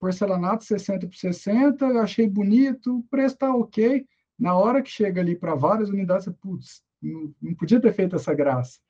[0.00, 4.06] porcelanato 60 por 60, eu achei bonito, o preço está ok.
[4.38, 8.16] Na hora que chega ali para várias unidades, você, putz, não, não, podia ter feito
[8.16, 8.80] essa graça.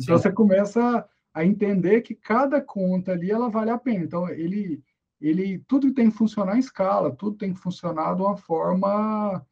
[0.00, 0.22] Então Sim.
[0.22, 4.04] você começa a entender que cada conta ali ela vale a pena.
[4.04, 4.82] Então ele
[5.20, 9.44] ele tudo tem que funcionar em escala, tudo tem que funcionar de uma forma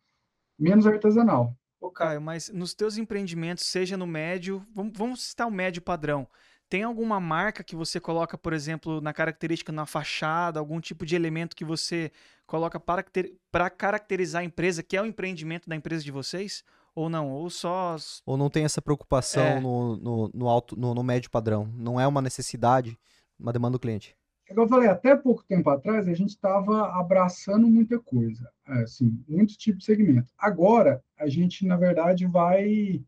[0.59, 1.57] menos artesanal.
[1.81, 6.29] Ô, Caio, mas nos teus empreendimentos, seja no médio, vamos, vamos citar o médio padrão.
[6.73, 11.15] Tem alguma marca que você coloca, por exemplo, na característica na fachada, algum tipo de
[11.15, 12.11] elemento que você
[12.47, 13.05] coloca para,
[13.51, 16.65] para caracterizar a empresa, que é o empreendimento da empresa de vocês?
[16.95, 17.31] Ou não?
[17.31, 17.97] Ou só.
[18.25, 19.61] Ou não tem essa preocupação é.
[19.61, 21.71] no, no, no, alto, no, no médio padrão?
[21.77, 22.99] Não é uma necessidade,
[23.39, 24.17] uma demanda do cliente?
[24.49, 29.59] eu falei, até pouco tempo atrás, a gente estava abraçando muita coisa, é, assim, muito
[29.59, 30.33] tipo de segmento.
[30.39, 33.05] Agora, a gente, na verdade, vai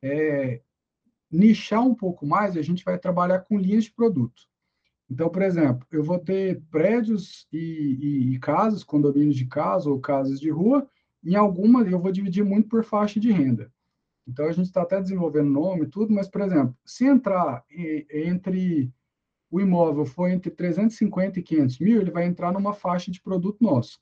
[0.00, 0.62] é,
[1.32, 4.42] nichar um pouco mais, a gente vai trabalhar com linhas de produto.
[5.10, 10.00] Então, por exemplo, eu vou ter prédios e, e, e casas, condomínios de casa ou
[10.00, 10.86] casas de rua,
[11.24, 13.72] em algumas eu vou dividir muito por faixa de renda.
[14.26, 18.92] Então, a gente está até desenvolvendo nome e tudo, mas, por exemplo, se entrar entre
[19.50, 23.58] o imóvel for entre 350 e 500 mil, ele vai entrar numa faixa de produto
[23.60, 24.00] nosso.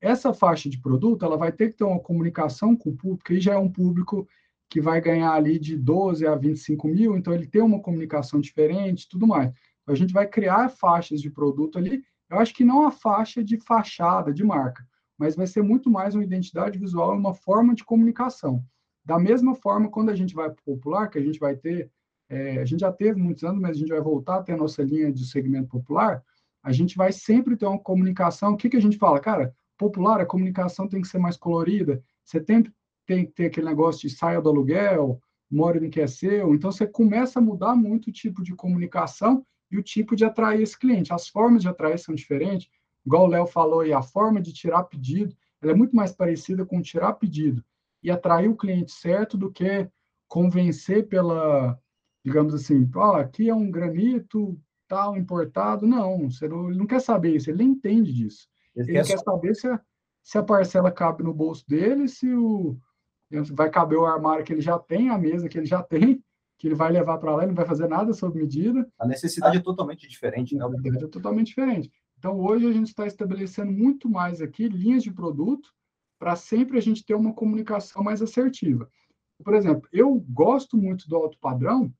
[0.00, 3.40] Essa faixa de produto, ela vai ter que ter uma comunicação com o público, e
[3.40, 4.26] já é um público
[4.70, 9.08] que vai ganhar ali de 12 a 25 mil, então ele tem uma comunicação diferente,
[9.08, 9.50] tudo mais.
[9.82, 13.44] Então, a gente vai criar faixas de produto ali, eu acho que não a faixa
[13.44, 14.86] de fachada, de marca,
[15.18, 18.64] mas vai ser muito mais uma identidade visual, uma forma de comunicação.
[19.04, 21.90] Da mesma forma, quando a gente vai para o popular, que a gente vai ter
[22.30, 24.56] é, a gente já teve muitos anos, mas a gente vai voltar a ter a
[24.56, 26.22] nossa linha de segmento popular,
[26.62, 28.52] a gente vai sempre ter uma comunicação.
[28.52, 29.18] O que, que a gente fala?
[29.18, 32.62] Cara, popular, a comunicação tem que ser mais colorida, você tem,
[33.10, 36.70] tem que ter aquele negócio de saia do aluguel, uma hora ele quer ser, então
[36.70, 40.78] você começa a mudar muito o tipo de comunicação e o tipo de atrair esse
[40.78, 41.12] cliente.
[41.12, 42.70] As formas de atrair são diferentes,
[43.04, 46.64] igual o Léo falou, e a forma de tirar pedido, ela é muito mais parecida
[46.64, 47.64] com tirar pedido
[48.00, 49.88] e atrair o cliente certo do que
[50.28, 51.76] convencer pela,
[52.24, 54.56] digamos assim, oh, aqui é um granito
[54.86, 55.84] tal importado.
[55.84, 58.48] Não, você não, ele não quer saber isso, ele nem entende disso.
[58.76, 59.80] Ele, ele quer, quer saber se a,
[60.22, 62.78] se a parcela cabe no bolso dele, se o
[63.52, 66.22] vai caber o armário que ele já tem, a mesa que ele já tem,
[66.58, 68.86] que ele vai levar para lá, ele não vai fazer nada sob medida.
[68.98, 70.64] A necessidade é totalmente diferente, né?
[70.64, 71.90] A necessidade é totalmente diferente.
[72.18, 75.70] Então, hoje a gente está estabelecendo muito mais aqui linhas de produto
[76.18, 78.90] para sempre a gente ter uma comunicação mais assertiva.
[79.42, 81.90] Por exemplo, eu gosto muito do alto padrão,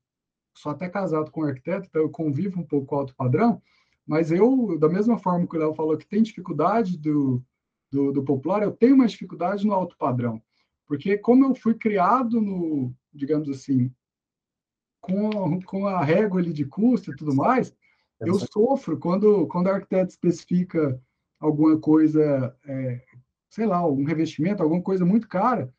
[0.55, 3.59] sou até casado com um arquiteto, então eu convivo um pouco com o alto padrão,
[4.05, 7.43] mas eu, da mesma forma que o Léo falou que tem dificuldade do,
[7.91, 10.39] do, do popular, eu tenho mais dificuldade no alto padrão.
[10.91, 13.89] Porque como eu fui criado no, digamos assim,
[14.99, 17.73] com, com a régua ali de custo e tudo mais,
[18.19, 21.01] eu sofro quando, quando o arquiteto especifica
[21.39, 23.01] alguma coisa, é,
[23.49, 25.73] sei lá, um revestimento, alguma coisa muito cara,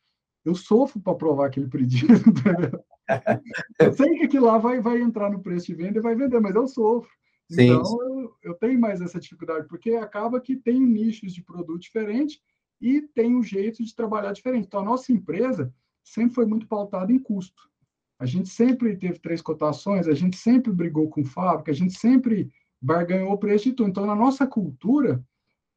[0.47, 2.15] eu sofro para provar aquele pedido,
[3.79, 6.41] eu sei que aquilo lá vai, vai entrar no preço de venda e vai vender,
[6.41, 7.11] mas eu sofro.
[7.51, 7.65] Sim.
[7.65, 12.41] Então, eu, eu, tenho mais essa dificuldade, porque acaba que tem nichos de produto diferente
[12.83, 14.67] e tem um jeito de trabalhar diferente.
[14.67, 15.73] Então, a nossa empresa
[16.03, 17.71] sempre foi muito pautada em custo.
[18.19, 22.53] A gente sempre teve três cotações, a gente sempre brigou com fábrica, a gente sempre
[22.81, 23.91] barganhou o preço de tudo.
[23.91, 25.25] Então, na nossa cultura,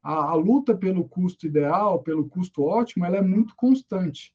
[0.02, 4.34] a, a, luta pelo custo ideal, pelo custo ótimo, ela é muito constante.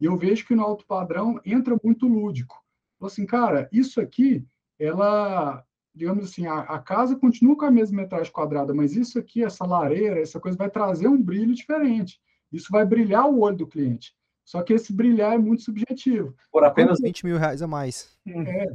[0.00, 2.64] E eu vejo que no alto padrão entra muito lúdico.
[2.96, 4.46] Então, assim, cara, isso aqui,
[4.78, 5.64] ela,
[5.94, 9.66] digamos assim, a, a, casa continua com a mesma metragem quadrada, mas isso aqui, essa
[9.66, 12.20] lareira, essa coisa vai trazer um brilho diferente.
[12.50, 14.14] Isso vai brilhar o olho do cliente.
[14.44, 16.34] Só que esse brilhar é muito subjetivo.
[16.50, 18.16] Por apenas quando, 20 mil reais a mais.
[18.26, 18.66] É.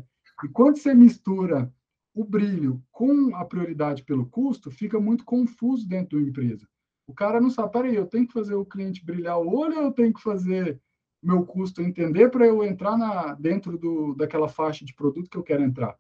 [0.44, 1.72] E quando você mistura
[2.14, 6.68] o brilho com a prioridade pelo custo, fica muito confuso dentro da empresa.
[7.06, 9.84] O cara não sabe, peraí, eu tenho que fazer o cliente brilhar o olho ou
[9.84, 10.80] eu tenho que fazer
[11.22, 15.44] meu custo entender para eu entrar na, dentro do, daquela faixa de produto que eu
[15.44, 15.98] quero entrar?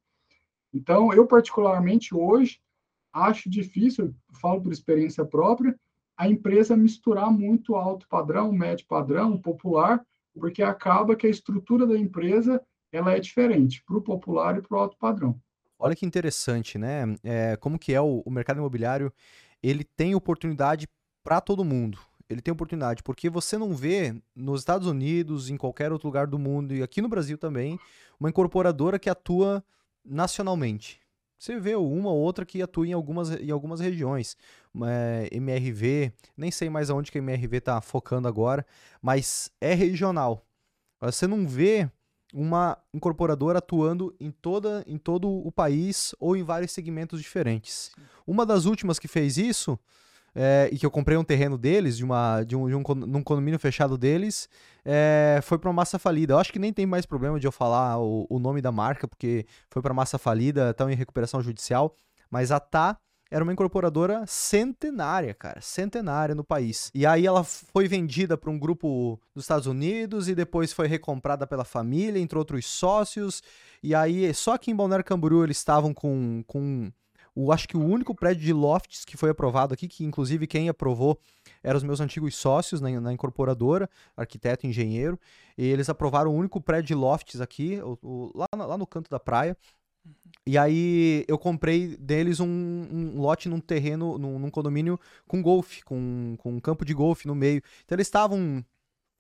[0.77, 2.59] Então, eu particularmente hoje
[3.11, 5.75] acho difícil, falo por experiência própria,
[6.15, 11.97] a empresa misturar muito alto padrão, médio padrão, popular, porque acaba que a estrutura da
[11.97, 12.61] empresa
[12.91, 15.39] ela é diferente para o popular e para o alto padrão.
[15.79, 17.15] Olha que interessante, né?
[17.23, 19.11] É, como que é o, o mercado imobiliário?
[19.61, 20.87] Ele tem oportunidade
[21.23, 21.99] para todo mundo.
[22.29, 26.37] Ele tem oportunidade, porque você não vê nos Estados Unidos, em qualquer outro lugar do
[26.37, 27.79] mundo, e aqui no Brasil também,
[28.19, 29.63] uma incorporadora que atua
[30.07, 30.99] nacionalmente.
[31.37, 34.35] Você vê uma ou outra que atua em algumas, em algumas regiões.
[34.83, 38.65] É, MRV, nem sei mais aonde que a MRV está focando agora,
[39.01, 40.43] mas é regional.
[40.99, 41.89] Você não vê
[42.33, 47.91] uma incorporadora atuando em, toda, em todo o país ou em vários segmentos diferentes.
[48.25, 49.79] Uma das últimas que fez isso
[50.35, 53.23] é, e que eu comprei um terreno deles, de, uma, de, um, de um, num
[53.23, 54.49] condomínio fechado deles,
[54.89, 56.33] é, foi para massa falida.
[56.33, 59.05] Eu acho que nem tem mais problema de eu falar o, o nome da marca,
[59.05, 61.93] porque foi para massa falida, estão em recuperação judicial.
[62.31, 62.97] Mas a Tá
[63.29, 66.89] era uma incorporadora centenária, cara, centenária no país.
[66.95, 71.45] E aí ela foi vendida para um grupo dos Estados Unidos e depois foi recomprada
[71.45, 73.43] pela família, entre outros sócios.
[73.83, 76.89] E aí, só aqui em Balneário Camboriú eles estavam com, com
[77.39, 80.69] o, acho que o único prédio de lofts que foi aprovado aqui, que inclusive quem
[80.69, 81.19] aprovou
[81.61, 85.19] eram os meus antigos sócios na, na incorporadora, arquiteto engenheiro,
[85.55, 89.07] e eles aprovaram o único prédio de lofts aqui, o, o, lá, lá no canto
[89.11, 89.55] da praia.
[90.47, 95.83] E aí eu comprei deles um, um lote num terreno, num, num, condomínio com golfe,
[95.83, 97.61] com, com um campo de golfe no meio.
[97.85, 98.65] Então eles estavam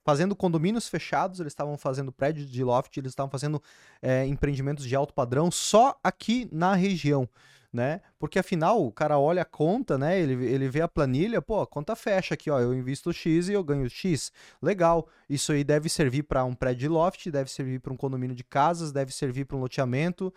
[0.03, 3.61] fazendo condomínios fechados, eles estavam fazendo prédios de loft, eles estavam fazendo
[4.01, 7.29] é, empreendimentos de alto padrão só aqui na região
[7.77, 8.01] né?
[8.17, 10.19] Porque afinal, o cara olha a conta, né?
[10.19, 12.59] Ele, ele vê a planilha, pô, a conta fecha aqui, ó.
[12.59, 14.31] Eu invisto X e eu ganho X.
[14.59, 15.07] Legal.
[15.29, 18.91] Isso aí deve servir para um prédio loft, deve servir para um condomínio de casas,
[18.91, 20.33] deve servir para um loteamento.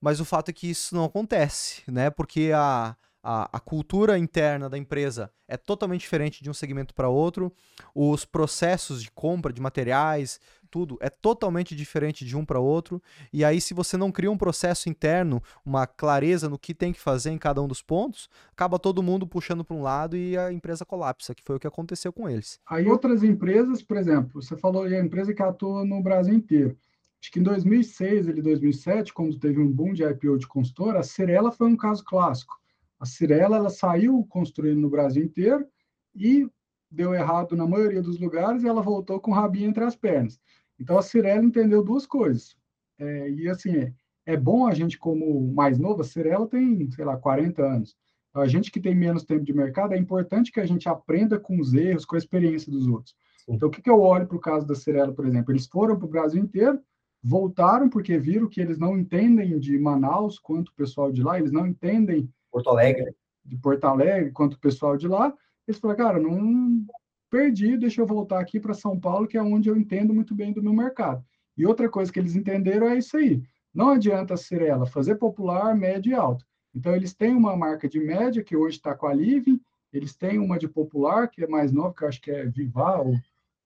[0.00, 2.08] Mas o fato é que isso não acontece, né?
[2.08, 7.08] Porque a, a, a, cultura interna da empresa é totalmente diferente de um segmento para
[7.08, 7.52] outro,
[7.94, 10.40] os processos de compra de materiais,
[10.70, 13.02] tudo é totalmente diferente de um para outro.
[13.32, 17.00] E aí, se você não cria um processo interno, uma clareza no que tem que
[17.00, 20.52] fazer em cada um dos pontos, acaba todo mundo puxando para um lado e a
[20.52, 22.60] empresa colapsa, que foi o que aconteceu com eles.
[22.66, 26.76] Aí outras empresas, por exemplo, você falou aí a empresa que atua no Brasil inteiro.
[27.20, 31.02] Acho que em 2006 e 2007, quando teve um boom de IPO de consultora, a
[31.02, 32.59] Cirela foi um caso clássico.
[33.00, 35.66] A Cirela ela saiu construindo no Brasil inteiro
[36.14, 36.46] e
[36.90, 40.38] deu errado na maioria dos lugares e ela voltou com o rabinho entre as pernas.
[40.78, 42.54] Então a Cirela entendeu duas coisas.
[42.98, 43.92] É, e assim, é,
[44.26, 47.96] é bom a gente, como mais novo, a Cirela tem, sei lá, 40 anos.
[48.34, 51.58] A gente que tem menos tempo de mercado, é importante que a gente aprenda com
[51.58, 53.16] os erros, com a experiência dos outros.
[53.38, 53.54] Sim.
[53.54, 55.52] Então, o que, que eu olho para o caso da Cirela, por exemplo?
[55.52, 56.80] Eles foram para o Brasil inteiro,
[57.22, 61.50] voltaram porque viram que eles não entendem de Manaus quanto o pessoal de lá, eles
[61.50, 63.14] não entendem Porto Alegre.
[63.44, 65.32] de Porto Alegre quanto o pessoal de lá.
[65.66, 66.84] Eles falaram, cara, não
[67.30, 70.52] perdi, deixa eu voltar aqui para São Paulo, que é onde eu entendo muito bem
[70.52, 71.24] do meu mercado.
[71.56, 73.42] E outra coisa que eles entenderam é isso aí.
[73.72, 76.44] Não adianta a Cirela fazer popular, médio e alto.
[76.74, 79.60] Então, eles têm uma marca de média, que hoje está com a Living,
[79.92, 83.00] eles têm uma de popular, que é mais nova, que eu acho que é Vivar
[83.00, 83.14] ou,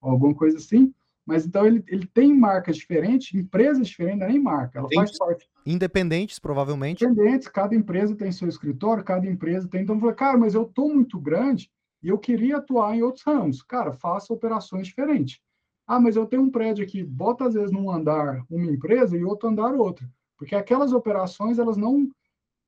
[0.01, 0.93] ou alguma coisa assim,
[1.27, 5.17] mas então ele, ele tem marcas diferentes, empresas diferentes, não é nem marca, ela faz
[5.17, 5.49] parte.
[5.65, 7.05] Independentes, provavelmente.
[7.05, 9.83] Independentes, cada empresa tem seu escritório, cada empresa tem.
[9.83, 11.71] Então eu falei, cara, mas eu estou muito grande
[12.03, 13.63] e eu queria atuar em outros ramos.
[13.63, 15.41] Cara, faça operações diferentes.
[15.87, 19.25] Ah, mas eu tenho um prédio aqui, bota às vezes num andar uma empresa e
[19.25, 20.07] outro andar outra.
[20.37, 22.09] Porque aquelas operações, elas não.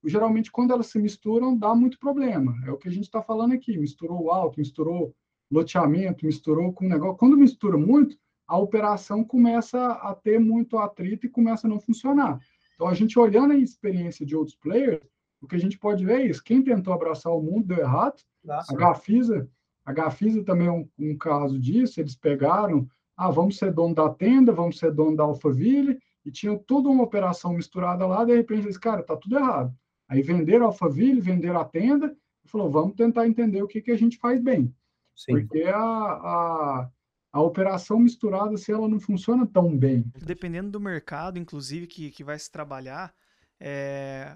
[0.05, 2.55] Geralmente, quando elas se misturam, dá muito problema.
[2.67, 3.77] É o que a gente está falando aqui.
[3.77, 5.15] Misturou o alto, misturou
[5.51, 7.17] loteamento, misturou com o negócio.
[7.17, 12.39] Quando mistura muito, a operação começa a ter muito atrito e começa a não funcionar.
[12.75, 15.03] Então, a gente olhando a experiência de outros players,
[15.41, 16.45] o que a gente pode ver é isso.
[16.45, 18.23] Quem tentou abraçar o mundo deu errado.
[18.45, 18.73] Nossa.
[18.73, 19.49] A Gafisa,
[19.85, 22.01] a Gafisa também é um, um, caso disso.
[22.01, 26.59] Eles pegaram, ah, vamos ser dono da tenda, vamos ser dono da Alphaville, e tinham
[26.59, 28.25] toda uma operação misturada lá.
[28.25, 29.75] De repente, eles, cara, tá tudo errado.
[30.09, 33.91] Aí venderam a Alphaville, venderam a tenda, e falou, vamos tentar entender o que, que
[33.91, 34.73] a gente faz bem.
[35.15, 35.33] Sim.
[35.33, 36.91] Porque a, a
[37.37, 40.03] a operação misturada, se ela não funciona tão bem.
[40.25, 43.13] Dependendo do mercado, inclusive, que, que vai se trabalhar,
[43.61, 44.35] é,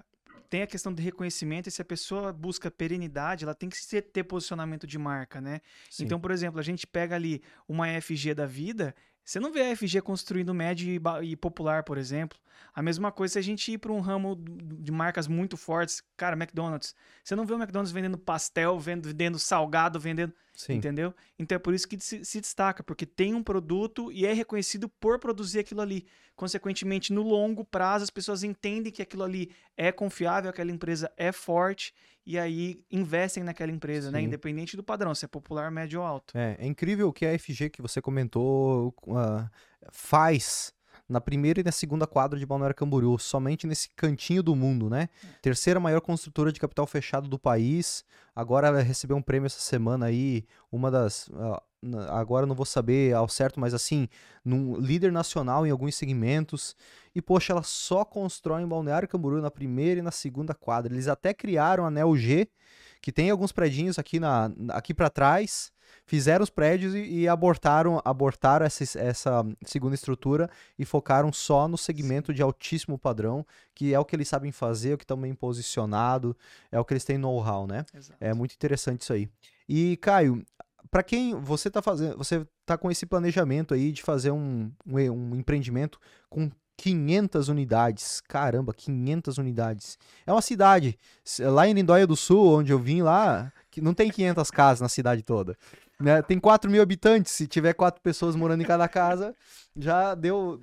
[0.50, 4.24] tem a questão de reconhecimento e se a pessoa busca perenidade, ela tem que ter
[4.24, 5.62] posicionamento de marca, né?
[5.88, 6.04] Sim.
[6.04, 8.94] Então, por exemplo, a gente pega ali uma FG da vida,
[9.24, 12.38] você não vê a FG construindo médio e, popular, por exemplo.
[12.74, 16.36] A mesma coisa se a gente ir para um ramo de marcas muito fortes, cara,
[16.36, 16.94] McDonald's.
[17.22, 20.32] Você não vê o McDonald's vendendo pastel, vendendo salgado, vendendo.
[20.54, 20.74] Sim.
[20.74, 21.14] Entendeu?
[21.38, 24.88] Então é por isso que se, se, destaca, porque tem um produto e é reconhecido
[24.88, 26.06] por produzir aquilo ali.
[26.36, 31.32] Consequentemente, no longo prazo, as pessoas entendem que aquilo ali é confiável, aquela empresa é
[31.32, 31.94] forte
[32.26, 34.18] e aí investem naquela empresa, né?
[34.18, 34.22] Sim.
[34.22, 34.28] né?
[34.28, 36.36] Independente do padrão, se é popular, médio ou alto.
[36.36, 39.48] É, é incrível o que a FG que você comentou uh,
[39.90, 40.72] faz
[41.10, 45.08] na primeira e na segunda quadra de Balneário Camboriú, somente nesse cantinho do mundo, né?
[45.24, 45.26] É.
[45.42, 48.04] Terceira maior construtora de capital fechado do país.
[48.34, 51.28] Agora ela recebeu um prêmio essa semana aí, uma das.
[52.10, 54.08] agora não vou saber ao certo, mas assim,
[54.44, 56.76] num líder nacional em alguns segmentos.
[57.14, 60.92] E, poxa, ela só constrói em Balneário Camboriú na primeira e na segunda quadra.
[60.92, 62.48] Eles até criaram a Neo G,
[63.02, 65.72] que tem alguns predinhos aqui, na, aqui para trás
[66.06, 71.76] fizeram os prédios e, e abortaram, abortaram essa, essa segunda estrutura e focaram só no
[71.76, 75.20] segmento de altíssimo padrão, que é o que eles sabem fazer, é o que estão
[75.20, 76.36] bem posicionado,
[76.70, 77.84] é o que eles têm know-how, né?
[77.94, 78.16] Exato.
[78.20, 79.28] É muito interessante isso aí.
[79.68, 80.44] E, Caio,
[80.90, 85.10] para quem você está fazendo, você tá com esse planejamento aí de fazer um, um,
[85.10, 85.98] um empreendimento
[86.28, 86.50] com
[86.80, 88.22] 500 unidades.
[88.26, 89.98] Caramba, 500 unidades.
[90.26, 90.98] É uma cidade.
[91.38, 94.88] Lá em Lindóia do Sul, onde eu vim lá, que não tem 500 casas na
[94.88, 95.58] cidade toda.
[96.00, 96.22] Né?
[96.22, 99.34] Tem 4 mil habitantes, se tiver quatro pessoas morando em cada casa,
[99.76, 100.58] já deu.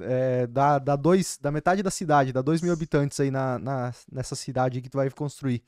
[0.00, 3.92] É, dá, dá, dois, da metade da cidade, dá 2 mil habitantes aí na, na,
[4.10, 5.62] nessa cidade que tu vai construir.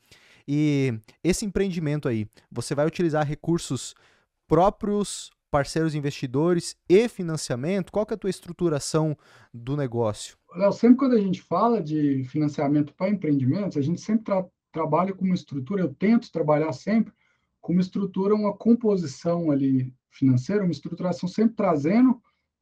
[0.47, 3.93] E esse empreendimento aí, você vai utilizar recursos
[4.47, 7.91] próprios, parceiros investidores e financiamento?
[7.91, 9.17] Qual que é a tua estruturação
[9.53, 10.37] do negócio?
[10.55, 15.13] Léo, sempre quando a gente fala de financiamento para empreendimentos, a gente sempre tra trabalha
[15.13, 17.11] com uma estrutura, eu tento trabalhar sempre
[17.59, 22.21] com uma estrutura, uma composição ali financeira, uma estruturação sempre trazendo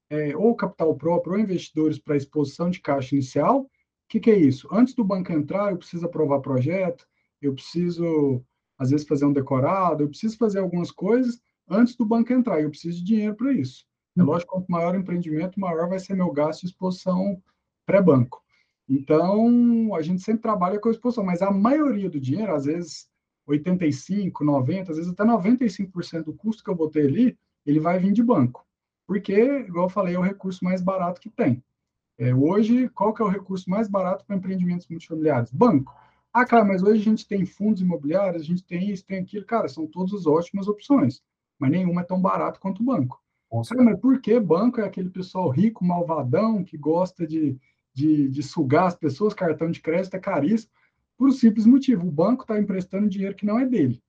[0.10, 3.62] é, ou capital próprio ou investidores para exposição de caixa inicial.
[3.62, 3.68] O
[4.10, 4.68] que, que é isso?
[4.72, 7.06] Antes do banco entrar, eu preciso aprovar projeto,
[7.40, 8.44] eu preciso,
[8.76, 12.70] às vezes, fazer um decorado, eu preciso fazer algumas coisas antes do banco entrar, eu
[12.70, 13.86] preciso de dinheiro para isso.
[14.18, 17.42] É lógico, quanto maior o empreendimento, maior vai ser meu gasto de exposição
[17.86, 18.44] pré-banco.
[18.88, 23.08] Então, a gente sempre trabalha com exposição, mas a maioria do dinheiro, às vezes
[23.46, 28.12] 85, 90, às vezes até 95% do custo que eu botei ali, ele vai vir
[28.12, 28.66] de banco.
[29.08, 31.64] Porque, igual eu falei, é o recurso mais barato que tem.
[32.18, 35.52] É, hoje, qual que é o recurso mais barato para empreendimentos multifamiliares?
[35.52, 35.96] Banco.
[36.34, 39.46] Ah, cara, mas hoje a gente tem fundos imobiliários, a gente tem isso, tem aquilo.
[39.46, 41.24] Cara, são todas ótimas opções,
[41.60, 43.22] mas nenhuma é tão barato quanto o banco.
[43.52, 47.58] Mas por que banco é aquele pessoal rico, malvadão, que gosta de,
[47.94, 50.72] de, de sugar as pessoas, cartão de crédito é caríssimo?
[51.20, 54.02] por um simples motivo: o banco está emprestando dinheiro que não é dele.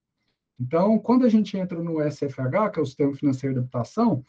[0.57, 4.25] Então, quando a gente entra no SFH, que é o Sistema Financeiro de Habitação,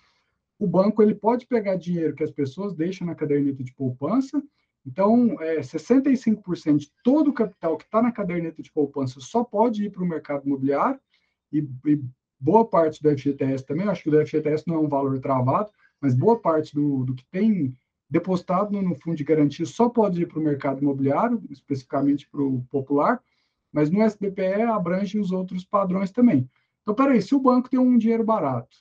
[0.59, 4.43] o banco ele pode pegar dinheiro que as pessoas deixam na caderneta de poupança.
[4.85, 9.85] Então, é, 65% de todo o capital que está na caderneta de poupança só pode
[9.85, 10.99] ir para o mercado imobiliário
[11.53, 12.03] e, e,
[12.43, 13.87] boa parte do FGTS também.
[13.87, 15.71] Acho que o FGTS não é um valor travado,
[16.01, 17.73] mas boa parte do, do que tem
[18.11, 22.43] depositado no, no fundo de garantia só pode ir para o mercado imobiliário, especificamente para
[22.43, 23.23] o popular,
[23.73, 26.51] mas no SBPE abrange os outros padrões também.
[26.83, 28.77] Então, peraí, se o banco tem um dinheiro barato,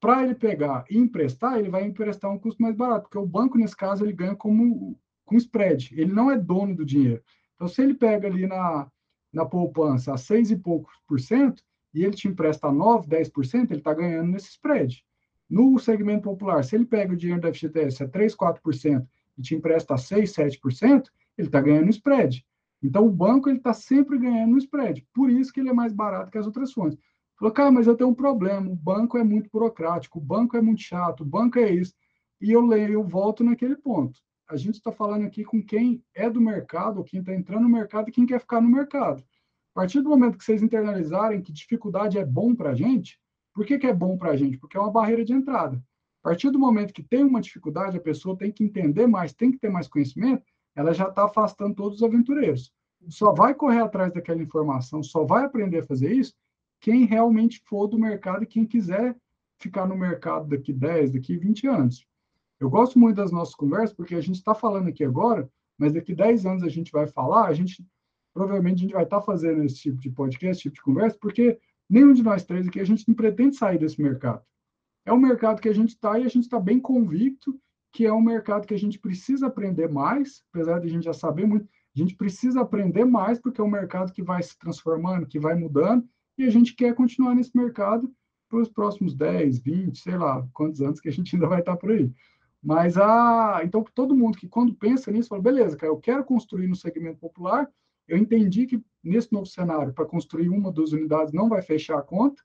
[0.00, 3.56] para ele pegar e emprestar, ele vai emprestar um custo mais barato, porque o banco,
[3.56, 7.22] nesse caso, ele ganha como com spread, ele não é dono do dinheiro.
[7.54, 8.90] Então, se ele pega ali na,
[9.32, 11.62] na poupança a seis e poucos por cento,
[11.94, 15.04] e ele te empresta 9, 10%, ele está ganhando nesse spread.
[15.48, 19.06] No segmento popular, se ele pega o dinheiro da FGTS a 3, 4%
[19.38, 21.04] e te empresta a 6, 7%,
[21.38, 22.44] ele está ganhando spread.
[22.82, 25.06] Então, o banco ele está sempre ganhando no spread.
[25.14, 26.98] Por isso que ele é mais barato que as outras fontes.
[27.38, 28.70] Falou, cara, mas eu tenho um problema.
[28.70, 31.94] O banco é muito burocrático, o banco é muito chato, o banco é isso.
[32.40, 34.20] E eu leio, eu volto naquele ponto.
[34.48, 37.68] A gente está falando aqui com quem é do mercado, ou quem está entrando no
[37.68, 39.24] mercado e quem quer ficar no mercado.
[39.74, 43.18] A partir do momento que vocês internalizarem que dificuldade é bom para a gente,
[43.52, 44.56] por que, que é bom para a gente?
[44.56, 45.82] Porque é uma barreira de entrada.
[46.22, 49.50] A partir do momento que tem uma dificuldade, a pessoa tem que entender mais, tem
[49.50, 50.44] que ter mais conhecimento,
[50.76, 52.72] ela já está afastando todos os aventureiros.
[53.08, 56.32] Só vai correr atrás daquela informação, só vai aprender a fazer isso
[56.80, 59.16] quem realmente for do mercado e quem quiser
[59.58, 62.06] ficar no mercado daqui 10, daqui 20 anos.
[62.60, 65.48] Eu gosto muito das nossas conversas, porque a gente está falando aqui agora,
[65.78, 67.84] mas daqui 10 anos a gente vai falar, a gente
[68.34, 71.16] provavelmente a gente vai estar tá fazendo esse tipo de podcast, esse tipo de conversa,
[71.20, 71.58] porque
[71.88, 74.42] nenhum de nós três aqui a gente não pretende sair desse mercado.
[75.06, 77.58] É um mercado que a gente está e a gente está bem convicto
[77.94, 81.12] que é um mercado que a gente precisa aprender mais, apesar de a gente já
[81.12, 85.28] saber muito, a gente precisa aprender mais porque é um mercado que vai se transformando,
[85.28, 86.04] que vai mudando,
[86.36, 88.12] e a gente quer continuar nesse mercado
[88.48, 91.76] para os próximos 10, 20, sei lá, quantos anos que a gente ainda vai estar
[91.76, 92.12] por aí.
[92.60, 96.66] Mas a então todo mundo que quando pensa nisso fala, beleza, cara, eu quero construir
[96.66, 97.70] no segmento popular.
[98.06, 102.02] Eu entendi que nesse novo cenário para construir uma das unidades não vai fechar a
[102.02, 102.42] conta,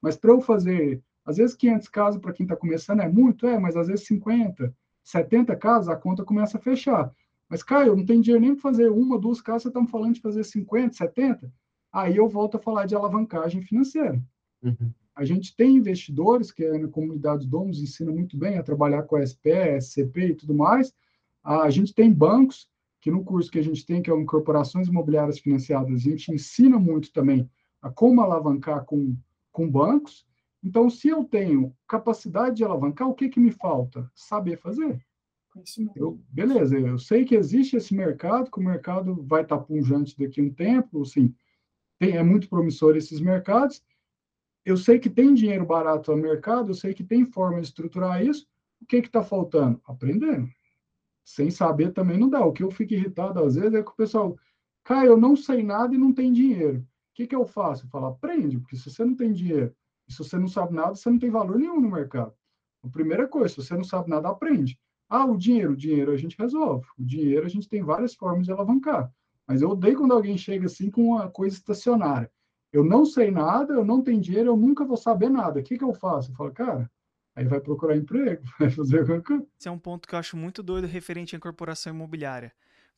[0.00, 3.58] mas para eu fazer, às vezes 500 casas para quem está começando é muito, é,
[3.58, 7.12] mas às vezes 50, 70 casas, a conta começa a fechar.
[7.48, 10.20] Mas, Caio, eu não tenho dinheiro nem para fazer uma, duas casas, me falando de
[10.20, 11.52] fazer 50, 70?
[11.92, 14.22] Aí eu volto a falar de alavancagem financeira.
[14.62, 14.90] Uhum.
[15.14, 19.16] A gente tem investidores, que é na comunidade Domos, ensina muito bem a trabalhar com
[19.16, 20.94] a SPE, SCP e tudo mais.
[21.44, 22.70] A gente tem bancos,
[23.02, 26.32] que no curso que a gente tem, que é o Incorporações Imobiliárias Financiadas, a gente
[26.32, 27.50] ensina muito também
[27.82, 29.16] a como alavancar com,
[29.50, 30.24] com bancos.
[30.62, 34.08] Então, se eu tenho capacidade de alavancar, o que, que me falta?
[34.14, 35.04] Saber fazer.
[35.96, 40.40] Eu, beleza, eu sei que existe esse mercado, que o mercado vai estar punjante daqui
[40.40, 41.34] a um tempo, assim,
[41.98, 43.82] tem, é muito promissor esses mercados.
[44.64, 48.24] Eu sei que tem dinheiro barato no mercado, eu sei que tem forma de estruturar
[48.24, 48.46] isso.
[48.80, 49.82] O que está faltando?
[49.84, 50.48] Aprender.
[51.24, 52.44] Sem saber também não dá.
[52.44, 54.36] O que eu fico irritado às vezes é que o pessoal,
[54.84, 56.78] cara, eu não sei nada e não tem dinheiro.
[56.80, 57.84] O que, que eu faço?
[57.84, 59.74] Eu falo, aprende, porque se você não tem dinheiro
[60.12, 62.32] se você não sabe nada, você não tem valor nenhum no mercado.
[62.82, 64.78] A primeira coisa, se você não sabe nada, aprende.
[65.08, 66.86] Ah, o dinheiro, o dinheiro a gente resolve.
[66.98, 69.12] O dinheiro a gente tem várias formas de alavancar.
[69.46, 72.30] Mas eu odeio quando alguém chega assim com uma coisa estacionária.
[72.72, 75.60] Eu não sei nada, eu não tenho dinheiro, eu nunca vou saber nada.
[75.60, 76.30] O que, que eu faço?
[76.30, 76.90] Eu falo, cara,
[77.34, 79.46] aí vai procurar emprego, vai fazer alguma coisa.
[79.58, 82.52] Esse é um ponto que eu acho muito doido referente à incorporação imobiliária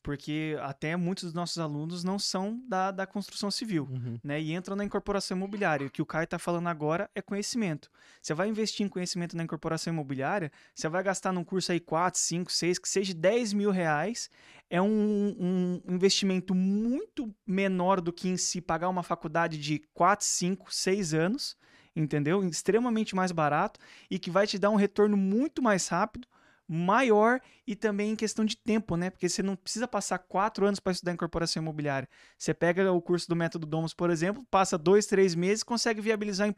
[0.05, 4.19] porque até muitos dos nossos alunos não são da, da construção civil, uhum.
[4.23, 4.39] né?
[4.39, 5.87] E entram na incorporação imobiliária.
[5.87, 7.89] O que o Caio está falando agora é conhecimento.
[8.21, 12.19] Você vai investir em conhecimento na incorporação imobiliária, você vai gastar num curso aí 4,
[12.19, 14.29] 5, 6, que seja 10 mil reais.
[14.69, 20.23] É um, um investimento muito menor do que em si pagar uma faculdade de 4,
[20.23, 21.57] 5, 6 anos,
[21.95, 22.43] entendeu?
[22.43, 23.79] Extremamente mais barato
[24.09, 26.27] e que vai te dar um retorno muito mais rápido
[26.67, 29.09] maior e também em questão de tempo, né?
[29.09, 32.07] Porque você não precisa passar quatro anos para estudar incorporação imobiliária.
[32.37, 36.47] Você pega o curso do Método Domus, por exemplo, passa dois, três meses, consegue viabilizar
[36.47, 36.49] o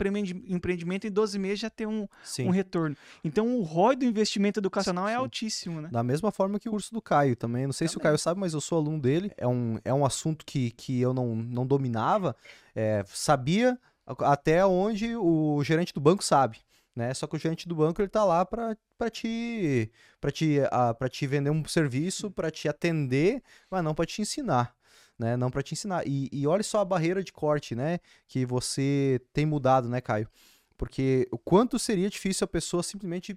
[0.48, 2.08] empreendimento e em 12 meses já tem um,
[2.40, 2.96] um retorno.
[3.24, 5.16] Então o ROI do investimento educacional é Sim.
[5.16, 5.90] é altíssimo, né?
[5.92, 7.66] Da mesma forma que o curso do Caio também.
[7.66, 7.92] Não sei também.
[7.94, 9.32] se o Caio sabe, mas eu sou aluno dele.
[9.38, 12.36] É um, é um assunto que, que eu não, não dominava.
[12.76, 13.78] É, sabia
[14.20, 16.60] até onde o gerente do banco sabe
[16.98, 17.14] né?
[17.14, 18.76] Só que o gerente do banco ele tá lá para
[19.12, 20.58] te para te
[20.98, 24.76] para te vender um serviço, para te atender, mas não para te ensinar.
[25.20, 26.08] Né, não para te ensinar.
[26.08, 28.00] E, e olha só a barreira de corte, né?
[28.28, 30.30] Que você tem mudado, né, Caio?
[30.78, 33.36] Porque o quanto seria difícil a pessoa simplesmente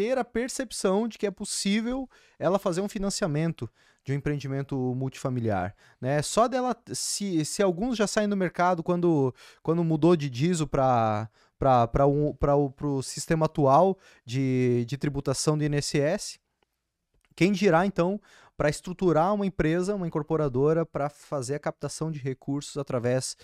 [0.00, 3.68] ter a percepção de que é possível ela fazer um financiamento
[4.02, 6.22] de um empreendimento multifamiliar, né?
[6.22, 11.28] Só dela, se, se alguns já saem do mercado quando, quando mudou de diesel para
[11.58, 12.34] para um,
[12.82, 16.38] o sistema atual de, de tributação do INSS.
[17.36, 18.18] Quem dirá, então,
[18.56, 23.36] para estruturar uma empresa, uma incorporadora, para fazer a captação de recursos através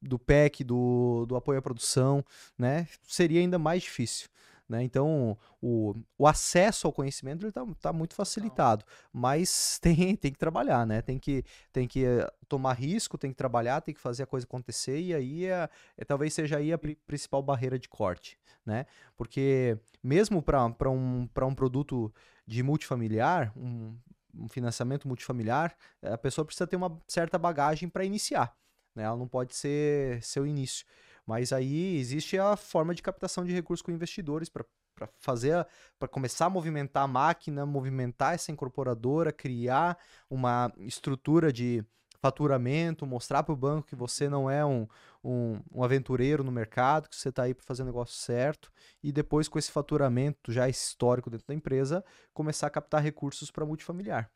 [0.00, 2.24] do PEC, do, do apoio à produção,
[2.56, 2.86] né?
[3.02, 4.28] Seria ainda mais difícil.
[4.68, 4.82] Né?
[4.82, 10.86] Então, o, o acesso ao conhecimento está tá muito facilitado, mas tem, tem que trabalhar,
[10.86, 11.02] né?
[11.02, 14.46] tem, que, tem que eh, tomar risco, tem que trabalhar, tem que fazer a coisa
[14.46, 18.38] acontecer, e aí é, é talvez seja aí a principal barreira de corte.
[18.64, 18.86] Né?
[19.16, 22.12] Porque mesmo para um, um produto
[22.46, 23.94] de multifamiliar, um,
[24.34, 28.56] um financiamento multifamiliar, a pessoa precisa ter uma certa bagagem para iniciar.
[28.94, 29.02] Né?
[29.04, 30.86] Ela não pode ser seu início.
[31.26, 34.64] Mas aí existe a forma de captação de recursos com investidores para
[34.94, 35.66] para fazer
[35.98, 39.98] para começar a movimentar a máquina, movimentar essa incorporadora, criar
[40.30, 41.84] uma estrutura de
[42.24, 44.88] faturamento, mostrar para o banco que você não é um,
[45.22, 48.72] um, um aventureiro no mercado, que você está aí para fazer o negócio certo,
[49.02, 52.02] e depois com esse faturamento já histórico dentro da empresa,
[52.32, 54.30] começar a captar recursos para multifamiliar.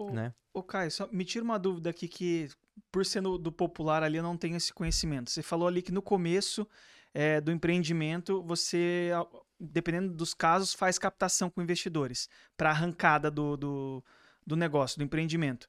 [0.00, 0.32] Ô, né?
[0.52, 2.48] ô Caio, só me tira uma dúvida aqui que
[2.90, 5.30] por ser no, do popular ali, eu não tenho esse conhecimento.
[5.30, 6.66] Você falou ali que no começo
[7.12, 9.10] é, do empreendimento, você,
[9.58, 14.04] dependendo dos casos, faz captação com investidores para arrancada do, do,
[14.46, 15.68] do negócio, do empreendimento.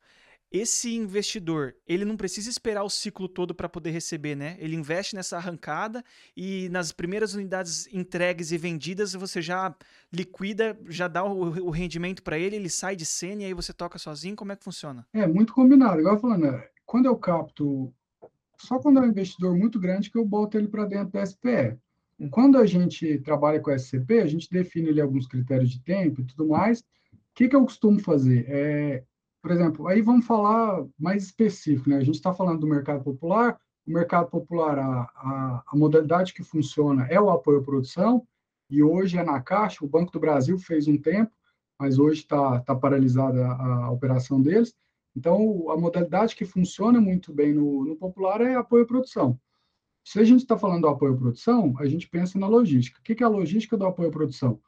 [0.52, 4.58] Esse investidor, ele não precisa esperar o ciclo todo para poder receber, né?
[4.60, 6.04] Ele investe nessa arrancada
[6.36, 9.74] e nas primeiras unidades entregues e vendidas, você já
[10.12, 13.72] liquida, já dá o, o rendimento para ele, ele sai de cena e aí você
[13.72, 14.36] toca sozinho.
[14.36, 15.08] Como é que funciona?
[15.14, 16.02] É muito combinado.
[16.02, 17.94] Igual falando, é, quando eu capto,
[18.58, 21.78] só quando é um investidor muito grande que eu boto ele para dentro da SPE.
[22.30, 26.26] Quando a gente trabalha com SCP, a gente define ali alguns critérios de tempo e
[26.26, 26.82] tudo mais.
[26.82, 28.46] O que, que eu costumo fazer?
[28.50, 29.04] É,
[29.42, 31.98] por exemplo, aí vamos falar mais específico, né?
[31.98, 33.60] A gente está falando do mercado popular.
[33.88, 38.26] O mercado popular, a, a, a modalidade que funciona é o apoio à produção,
[38.70, 39.84] e hoje é na Caixa.
[39.84, 41.32] O Banco do Brasil fez um tempo,
[41.80, 44.74] mas hoje está tá paralisada a, a operação deles.
[45.16, 49.38] Então, a modalidade que funciona muito bem no, no popular é apoio à produção.
[50.06, 53.00] Se a gente está falando do apoio à produção, a gente pensa na logística.
[53.00, 54.60] O que é a logística do apoio à produção?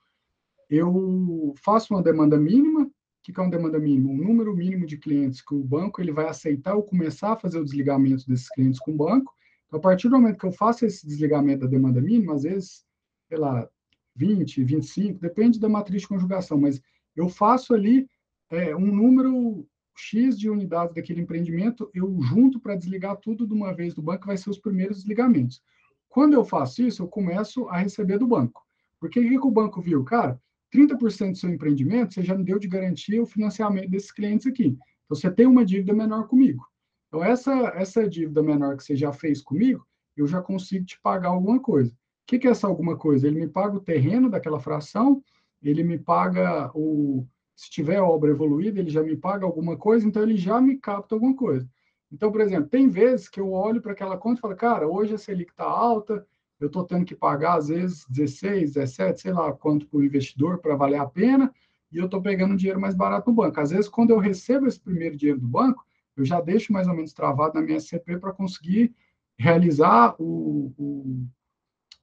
[0.70, 2.90] Eu faço uma demanda mínima.
[3.24, 4.10] Que é uma demanda mínima?
[4.10, 7.58] Um número mínimo de clientes que o banco ele vai aceitar ou começar a fazer
[7.58, 9.34] o desligamento desses clientes com o banco.
[9.68, 12.86] Então, a partir do momento que eu faço esse desligamento da demanda mínima, às vezes,
[13.30, 13.68] sei lá,
[14.16, 16.82] 20, 25, depende da matriz de conjugação, mas
[17.16, 18.08] eu faço ali
[18.50, 19.66] é, um número
[19.96, 24.28] X de unidades daquele empreendimento, eu junto para desligar tudo de uma vez do banco,
[24.28, 25.62] vai ser os primeiros desligamentos.
[26.10, 28.62] Quando eu faço isso, eu começo a receber do banco.
[29.00, 30.04] Porque o que o banco viu?
[30.04, 30.40] Cara,
[30.74, 34.68] 30% do seu empreendimento, você já me deu de garantia o financiamento desses clientes aqui.
[34.68, 36.66] Então, você tem uma dívida menor comigo.
[37.08, 39.86] Então, essa, essa dívida menor que você já fez comigo,
[40.18, 41.92] eu já consigo te pagar alguma coisa.
[41.92, 41.96] O
[42.26, 43.28] que, que é essa alguma coisa?
[43.28, 45.24] Ele me paga o terreno daquela fração,
[45.62, 50.24] ele me paga o, se tiver obra evoluída, ele já me paga alguma coisa, então
[50.24, 51.70] ele já me capta alguma coisa.
[52.12, 55.14] Então, por exemplo, tem vezes que eu olho para aquela conta e falo, cara, hoje
[55.14, 56.26] a Selic está alta,
[56.60, 60.60] eu estou tendo que pagar, às vezes, 16, 17, sei lá quanto para o investidor
[60.60, 61.54] para valer a pena,
[61.92, 63.60] e eu estou pegando dinheiro mais barato no banco.
[63.60, 65.86] Às vezes, quando eu recebo esse primeiro dinheiro do banco,
[66.16, 68.94] eu já deixo mais ou menos travado na minha SCP para conseguir
[69.38, 71.28] realizar o, o,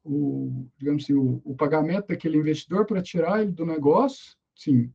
[0.05, 4.92] o digamos assim, o, o pagamento daquele investidor para tirar ele do negócio sim,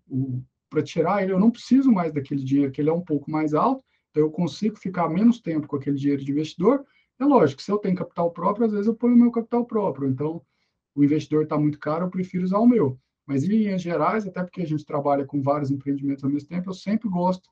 [0.70, 3.56] para tirar ele, eu não preciso mais daquele dinheiro, que ele é um pouco mais
[3.56, 6.86] alto, então eu consigo ficar menos tempo com aquele dinheiro de investidor.
[7.20, 10.10] É lógico, se eu tenho capital próprio, às vezes eu ponho o meu capital próprio.
[10.10, 10.42] Então,
[10.94, 13.00] o investidor está muito caro, eu prefiro usar o meu.
[13.26, 16.70] Mas, em linhas gerais, até porque a gente trabalha com vários empreendimentos ao mesmo tempo,
[16.70, 17.50] eu sempre gosto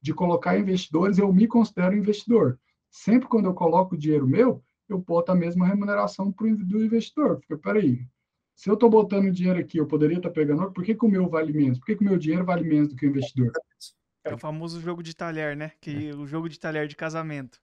[0.00, 2.58] de colocar investidores, eu me considero investidor.
[2.90, 7.38] Sempre quando eu coloco o dinheiro meu, eu boto a mesma remuneração pro, do investidor.
[7.38, 8.06] Porque, peraí,
[8.54, 11.08] se eu estou botando dinheiro aqui, eu poderia estar tá pegando, por que, que o
[11.08, 11.78] meu vale menos?
[11.78, 13.50] Por que, que o meu dinheiro vale menos do que o investidor?
[14.24, 15.72] É o famoso jogo de talher, né?
[15.80, 17.60] Que o jogo de talher de casamento.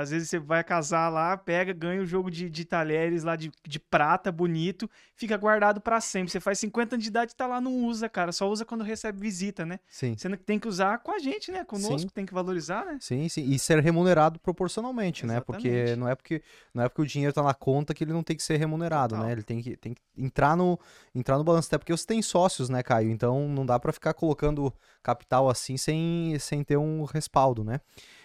[0.00, 3.50] Às vezes você vai casar lá, pega, ganha o jogo de, de talheres lá de,
[3.66, 6.30] de prata, bonito, fica guardado para sempre.
[6.30, 8.32] Você faz 50 anos de idade e tá lá, não usa, cara.
[8.32, 9.78] Só usa quando recebe visita, né?
[9.88, 10.14] Sim.
[10.16, 11.64] Você tem que usar com a gente, né?
[11.64, 12.08] Conosco, sim.
[12.08, 12.98] tem que valorizar, né?
[13.00, 13.44] Sim, sim.
[13.44, 15.38] E ser remunerado proporcionalmente, Exatamente.
[15.38, 15.44] né?
[15.44, 16.42] Porque não é porque
[16.74, 19.14] não é porque o dinheiro tá na conta que ele não tem que ser remunerado,
[19.14, 19.26] Total.
[19.26, 19.32] né?
[19.32, 20.78] Ele tem que, tem que entrar no,
[21.14, 21.68] entrar no balanço.
[21.68, 23.10] Até porque você tem sócios, né, Caio?
[23.10, 24.72] Então não dá para ficar colocando
[25.02, 27.80] capital assim sem, sem ter um respaldo, né?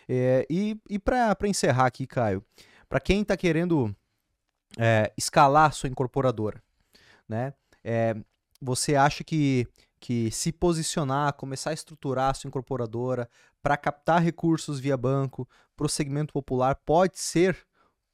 [0.09, 2.43] É, e e para encerrar aqui, Caio,
[2.87, 3.95] para quem está querendo
[4.77, 6.61] é, escalar sua incorporadora,
[7.27, 7.53] né?
[7.83, 8.15] É,
[8.61, 9.67] você acha que,
[9.99, 13.29] que se posicionar, começar a estruturar a sua incorporadora
[13.61, 17.65] para captar recursos via banco, para o segmento popular, pode ser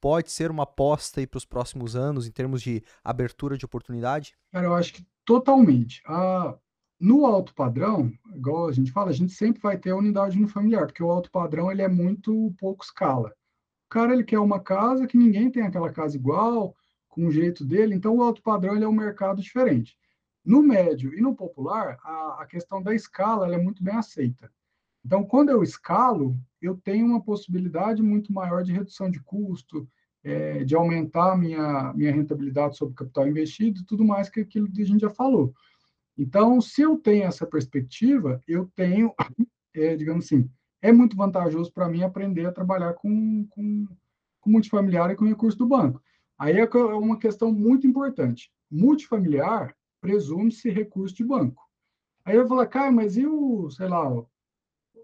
[0.01, 4.35] pode ser uma aposta para os próximos anos em termos de abertura de oportunidade?
[4.51, 6.01] Cara, eu acho que totalmente.
[6.05, 6.57] Ah,
[7.03, 10.85] no alto padrão, igual a gente fala, a gente sempre vai ter a unidade unifamiliar,
[10.85, 13.27] porque o alto padrão ele é muito pouco escala.
[13.87, 16.73] O cara ele quer uma casa que ninguém tem aquela casa igual,
[17.09, 19.97] com o jeito dele, então o alto padrão ele é um mercado diferente.
[20.45, 24.49] No médio e no popular, a, a questão da escala é muito bem aceita.
[25.05, 29.85] Então, quando eu escalo, eu tenho uma possibilidade muito maior de redução de custo,
[30.23, 34.81] é, de aumentar minha, minha rentabilidade sobre capital investido e tudo mais que aquilo que
[34.81, 35.53] a gente já falou.
[36.17, 39.13] Então, se eu tenho essa perspectiva, eu tenho,
[39.73, 40.49] é, digamos assim,
[40.81, 43.87] é muito vantajoso para mim aprender a trabalhar com, com,
[44.41, 46.01] com multifamiliar e com recurso do banco.
[46.37, 48.51] Aí é, é uma questão muito importante.
[48.69, 51.63] Multifamiliar presume-se recurso de banco.
[52.25, 54.23] Aí eu falar, cara, mas e o, sei lá,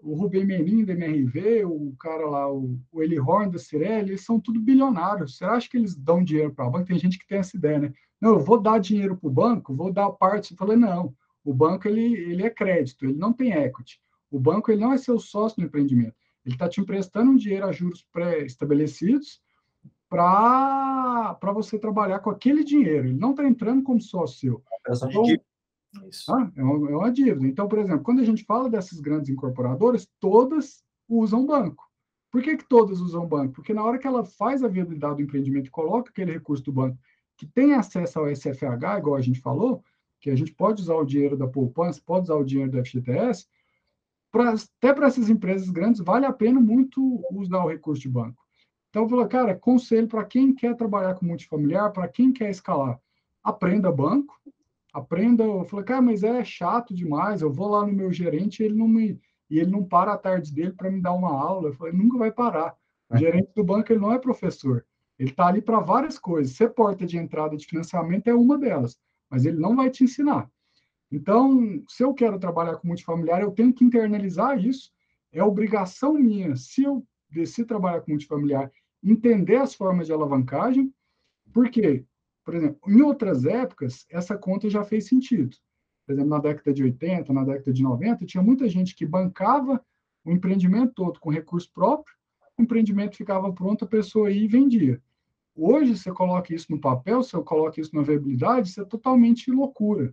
[0.02, 4.40] Rubem Menin da MRV, o cara lá, o, o Eli Horn da Cirelli, eles são
[4.40, 5.36] tudo bilionários.
[5.36, 6.86] Você acha que eles dão dinheiro para o banco?
[6.86, 7.92] Tem gente que tem essa ideia, né?
[8.20, 10.52] Não, eu vou dar dinheiro para o banco, vou dar parte.
[10.52, 14.00] Eu falei, não, o banco ele, ele é crédito, ele não tem equity.
[14.30, 16.14] O banco ele não é seu sócio no empreendimento.
[16.44, 19.40] Ele está te emprestando um dinheiro a juros pré-estabelecidos
[20.08, 23.08] para você trabalhar com aquele dinheiro.
[23.08, 24.62] Ele não está entrando como sócio seu.
[25.08, 25.49] Então,
[26.08, 26.32] isso.
[26.32, 27.46] Ah, é, uma, é uma dívida.
[27.46, 31.84] Então, por exemplo, quando a gente fala dessas grandes incorporadoras, todas usam banco.
[32.30, 33.54] Por que, que todas usam banco?
[33.54, 36.72] Porque na hora que ela faz a viabilidade do empreendimento e coloca aquele recurso do
[36.72, 36.96] banco
[37.36, 39.82] que tem acesso ao SFH, igual a gente falou,
[40.20, 43.48] que a gente pode usar o dinheiro da poupança, pode usar o dinheiro do FGTS,
[44.30, 48.44] pra, até para essas empresas grandes, vale a pena muito usar o recurso de banco.
[48.90, 53.00] Então, eu falo, cara, conselho para quem quer trabalhar com multifamiliar, para quem quer escalar,
[53.42, 54.38] aprenda banco,
[54.92, 55.44] aprenda.
[55.44, 57.42] Eu falei, cara, mas é chato demais.
[57.42, 60.54] Eu vou lá no meu gerente ele não me e ele não para a tarde
[60.54, 61.68] dele para me dar uma aula.
[61.68, 62.76] Eu falei, nunca vai parar.
[63.10, 63.18] O é.
[63.18, 64.86] gerente do banco ele não é professor.
[65.18, 66.56] Ele está ali para várias coisas.
[66.56, 70.48] Ser porta de entrada de financiamento é uma delas, mas ele não vai te ensinar.
[71.10, 74.90] Então, se eu quero trabalhar com multifamiliar, eu tenho que internalizar isso.
[75.32, 78.70] É obrigação minha, se eu decidir trabalhar com multifamiliar,
[79.02, 80.92] entender as formas de alavancagem,
[81.52, 82.04] porque
[82.50, 85.56] por exemplo, em outras épocas, essa conta já fez sentido.
[86.04, 89.80] Por exemplo, na década de 80, na década de 90, tinha muita gente que bancava
[90.24, 92.12] o empreendimento todo com recurso próprio,
[92.58, 95.00] o empreendimento ficava pronto, a pessoa ia e vendia.
[95.54, 100.12] Hoje, você coloca isso no papel, você coloca isso na viabilidade, isso é totalmente loucura.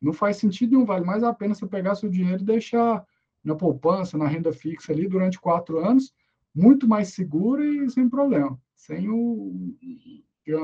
[0.00, 3.04] Não faz sentido nenhum, vale mais a pena você pegar seu dinheiro e deixar
[3.42, 6.14] na poupança, na renda fixa ali durante quatro anos,
[6.54, 9.74] muito mais seguro e sem problema, sem o,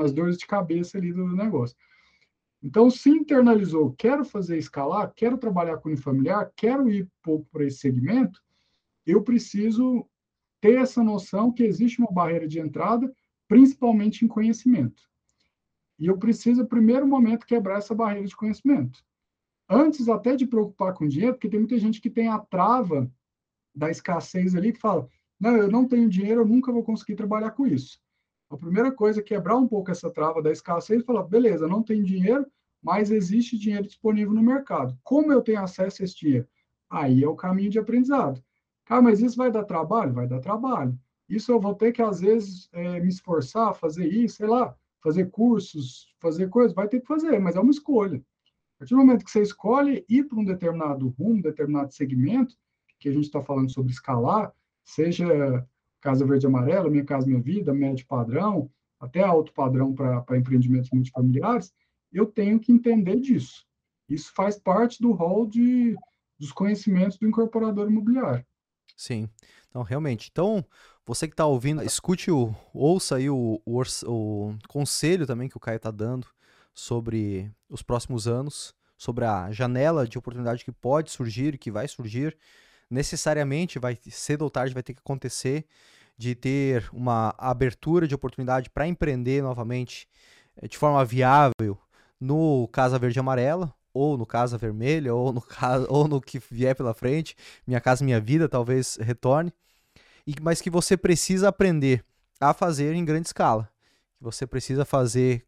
[0.01, 1.75] as dores de cabeça ali do negócio.
[2.61, 7.77] Então, se internalizou, quero fazer escalar, quero trabalhar com unifamiliar, quero ir pouco para esse
[7.77, 8.41] segmento,
[9.05, 10.05] eu preciso
[10.59, 13.11] ter essa noção que existe uma barreira de entrada,
[13.47, 15.01] principalmente em conhecimento.
[15.97, 19.03] E eu preciso, no primeiro momento, quebrar essa barreira de conhecimento.
[19.69, 23.11] Antes até de preocupar com dinheiro, porque tem muita gente que tem a trava
[23.73, 25.07] da escassez ali, que fala,
[25.39, 27.99] não, eu não tenho dinheiro, eu nunca vou conseguir trabalhar com isso.
[28.49, 31.83] A primeira coisa é quebrar um pouco essa trava da escassez e falar, beleza, não
[31.83, 32.45] tem dinheiro,
[32.81, 34.97] mas existe dinheiro disponível no mercado.
[35.03, 36.47] Como eu tenho acesso a esse dinheiro?
[36.89, 38.43] Aí é o caminho de aprendizado.
[38.87, 40.13] Ah, mas isso vai dar trabalho?
[40.13, 40.97] Vai dar trabalho.
[41.27, 45.29] Isso eu vou ter que, às vezes, é, me esforçar, fazer isso, sei lá, fazer
[45.29, 48.17] cursos, fazer coisas, vai ter que fazer, mas é uma escolha.
[48.17, 52.55] A partir do momento que você escolhe ir para um determinado rumo, um determinado segmento,
[52.99, 54.51] que a gente está falando sobre escalar,
[54.83, 55.67] seja
[56.01, 58.69] Casa Verde Amarela, Minha Casa Minha Vida, médio padrão,
[58.99, 61.73] até alto padrão para empreendimentos multifamiliares,
[62.11, 63.65] eu tenho que entender disso.
[64.09, 65.95] Isso faz parte do rol de,
[66.37, 68.45] dos conhecimentos do incorporador imobiliário.
[68.97, 69.29] Sim,
[69.69, 70.29] então realmente.
[70.31, 70.65] Então,
[71.05, 75.59] você que está ouvindo, escute o, ouça aí o, o, o conselho também que o
[75.59, 76.27] Caio está dando
[76.73, 82.37] sobre os próximos anos, sobre a janela de oportunidade que pode surgir, que vai surgir,
[82.89, 85.65] necessariamente vai cedo ou tarde vai ter que acontecer
[86.17, 90.07] de ter uma abertura de oportunidade para empreender novamente
[90.57, 91.77] eh, de forma viável
[92.19, 95.43] no Casa Verde Amarela ou no Casa Vermelha ou no
[95.87, 97.35] ou no que vier pela frente,
[97.65, 99.53] Minha Casa Minha Vida talvez retorne,
[100.27, 102.03] e mas que você precisa aprender
[102.39, 103.69] a fazer em grande escala,
[104.17, 105.45] que você precisa fazer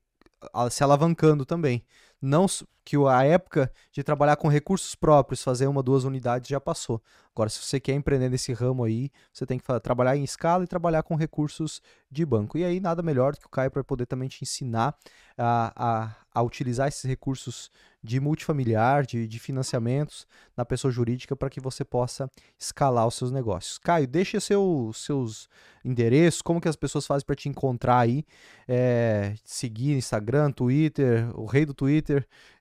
[0.72, 1.84] se alavancando também.
[2.22, 2.48] Não
[2.84, 7.02] que a época de trabalhar com recursos próprios, fazer uma, duas unidades já passou.
[7.34, 10.68] Agora, se você quer empreender nesse ramo aí, você tem que trabalhar em escala e
[10.68, 12.58] trabalhar com recursos de banco.
[12.58, 14.96] E aí, nada melhor do que o Caio para poder também te ensinar
[15.38, 17.72] a, a, a utilizar esses recursos
[18.04, 23.32] de multifamiliar, de, de financiamentos na pessoa jurídica para que você possa escalar os seus
[23.32, 23.78] negócios.
[23.78, 25.48] Caio, deixa seu, seus
[25.86, 28.26] endereços, como que as pessoas fazem para te encontrar aí,
[28.68, 32.11] é, seguir Instagram, Twitter, o rei do Twitter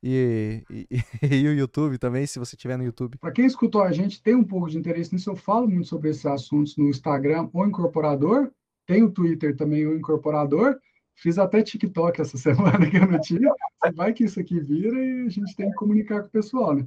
[0.03, 0.87] e, e,
[1.43, 3.19] e o YouTube também, se você estiver no YouTube.
[3.19, 6.11] Para quem escutou a gente, tem um pouco de interesse nisso, eu falo muito sobre
[6.11, 8.51] esses assuntos no Instagram, o Incorporador,
[8.87, 10.79] tem o Twitter também, o Incorporador,
[11.21, 13.53] Fiz até TikTok essa semana que eu não tinha.
[13.95, 16.87] Vai que isso aqui vira e a gente tem que comunicar com o pessoal, né?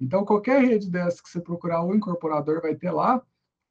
[0.00, 3.20] Então, qualquer rede dessa que você procurar o incorporador vai ter lá.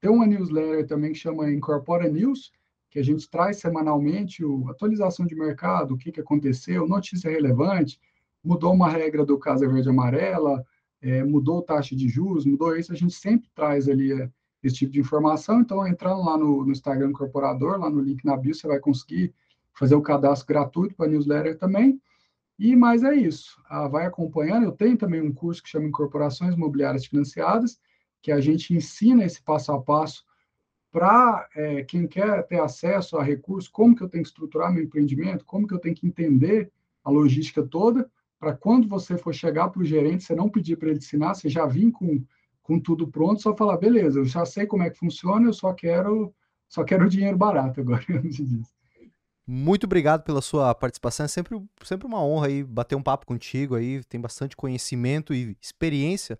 [0.01, 2.51] Tem uma newsletter também que chama Incorpora News,
[2.89, 7.97] que a gente traz semanalmente o atualização de mercado, o que, que aconteceu, notícia relevante,
[8.43, 10.65] mudou uma regra do Casa Verde Amarela,
[11.01, 14.29] é, mudou taxa de juros, mudou isso, a gente sempre traz ali é,
[14.63, 15.61] esse tipo de informação.
[15.61, 19.33] Então, entrando lá no, no Instagram Incorporador, lá no link na bio, você vai conseguir
[19.73, 21.99] fazer o cadastro gratuito para newsletter também.
[22.57, 23.61] E mais é isso.
[23.67, 24.63] Ah, vai acompanhando.
[24.63, 27.79] Eu tenho também um curso que chama Incorporações Imobiliárias Financiadas,
[28.21, 30.23] que a gente ensina esse passo a passo
[30.91, 34.83] para é, quem quer ter acesso a recursos, como que eu tenho que estruturar meu
[34.83, 36.71] empreendimento, como que eu tenho que entender
[37.03, 38.09] a logística toda,
[38.43, 41.47] para quando você for chegar para o gerente, você não pedir para ele ensinar, você
[41.47, 42.21] já vir com,
[42.61, 45.71] com tudo pronto, só falar, beleza, eu já sei como é que funciona, eu só
[45.73, 46.33] quero
[46.67, 48.69] só quero dinheiro barato agora, antes disso.
[49.47, 51.25] Muito obrigado pela sua participação.
[51.25, 54.03] É sempre, sempre uma honra aí bater um papo contigo aí.
[54.05, 56.39] Tem bastante conhecimento e experiência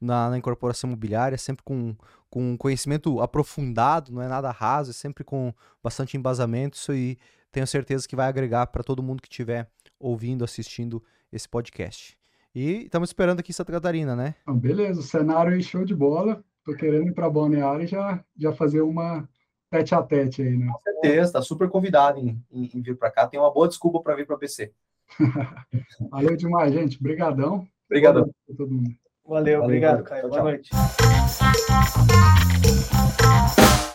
[0.00, 1.96] na, na incorporação imobiliária, sempre com,
[2.30, 6.76] com conhecimento aprofundado, não é nada raso, é sempre com bastante embasamento.
[6.76, 7.18] Isso aí
[7.50, 12.16] tenho certeza que vai agregar para todo mundo que estiver ouvindo, assistindo esse podcast.
[12.54, 14.34] E estamos esperando aqui em Santa Catarina, né?
[14.46, 16.44] beleza, o cenário aí show de bola.
[16.64, 19.28] Tô querendo ir para Balneário e já, já fazer uma,
[19.72, 20.70] tete a tete aí, né?
[20.70, 23.26] Com certeza, está super convidado em, em, em vir para cá.
[23.26, 24.70] Tem uma boa desculpa para vir para o PC.
[26.10, 26.98] Valeu demais, gente.
[26.98, 27.66] Obrigadão.
[28.70, 28.90] Mundo.
[29.24, 30.28] Valeu, Valeu obrigado, Caio.
[30.28, 30.70] Boa noite.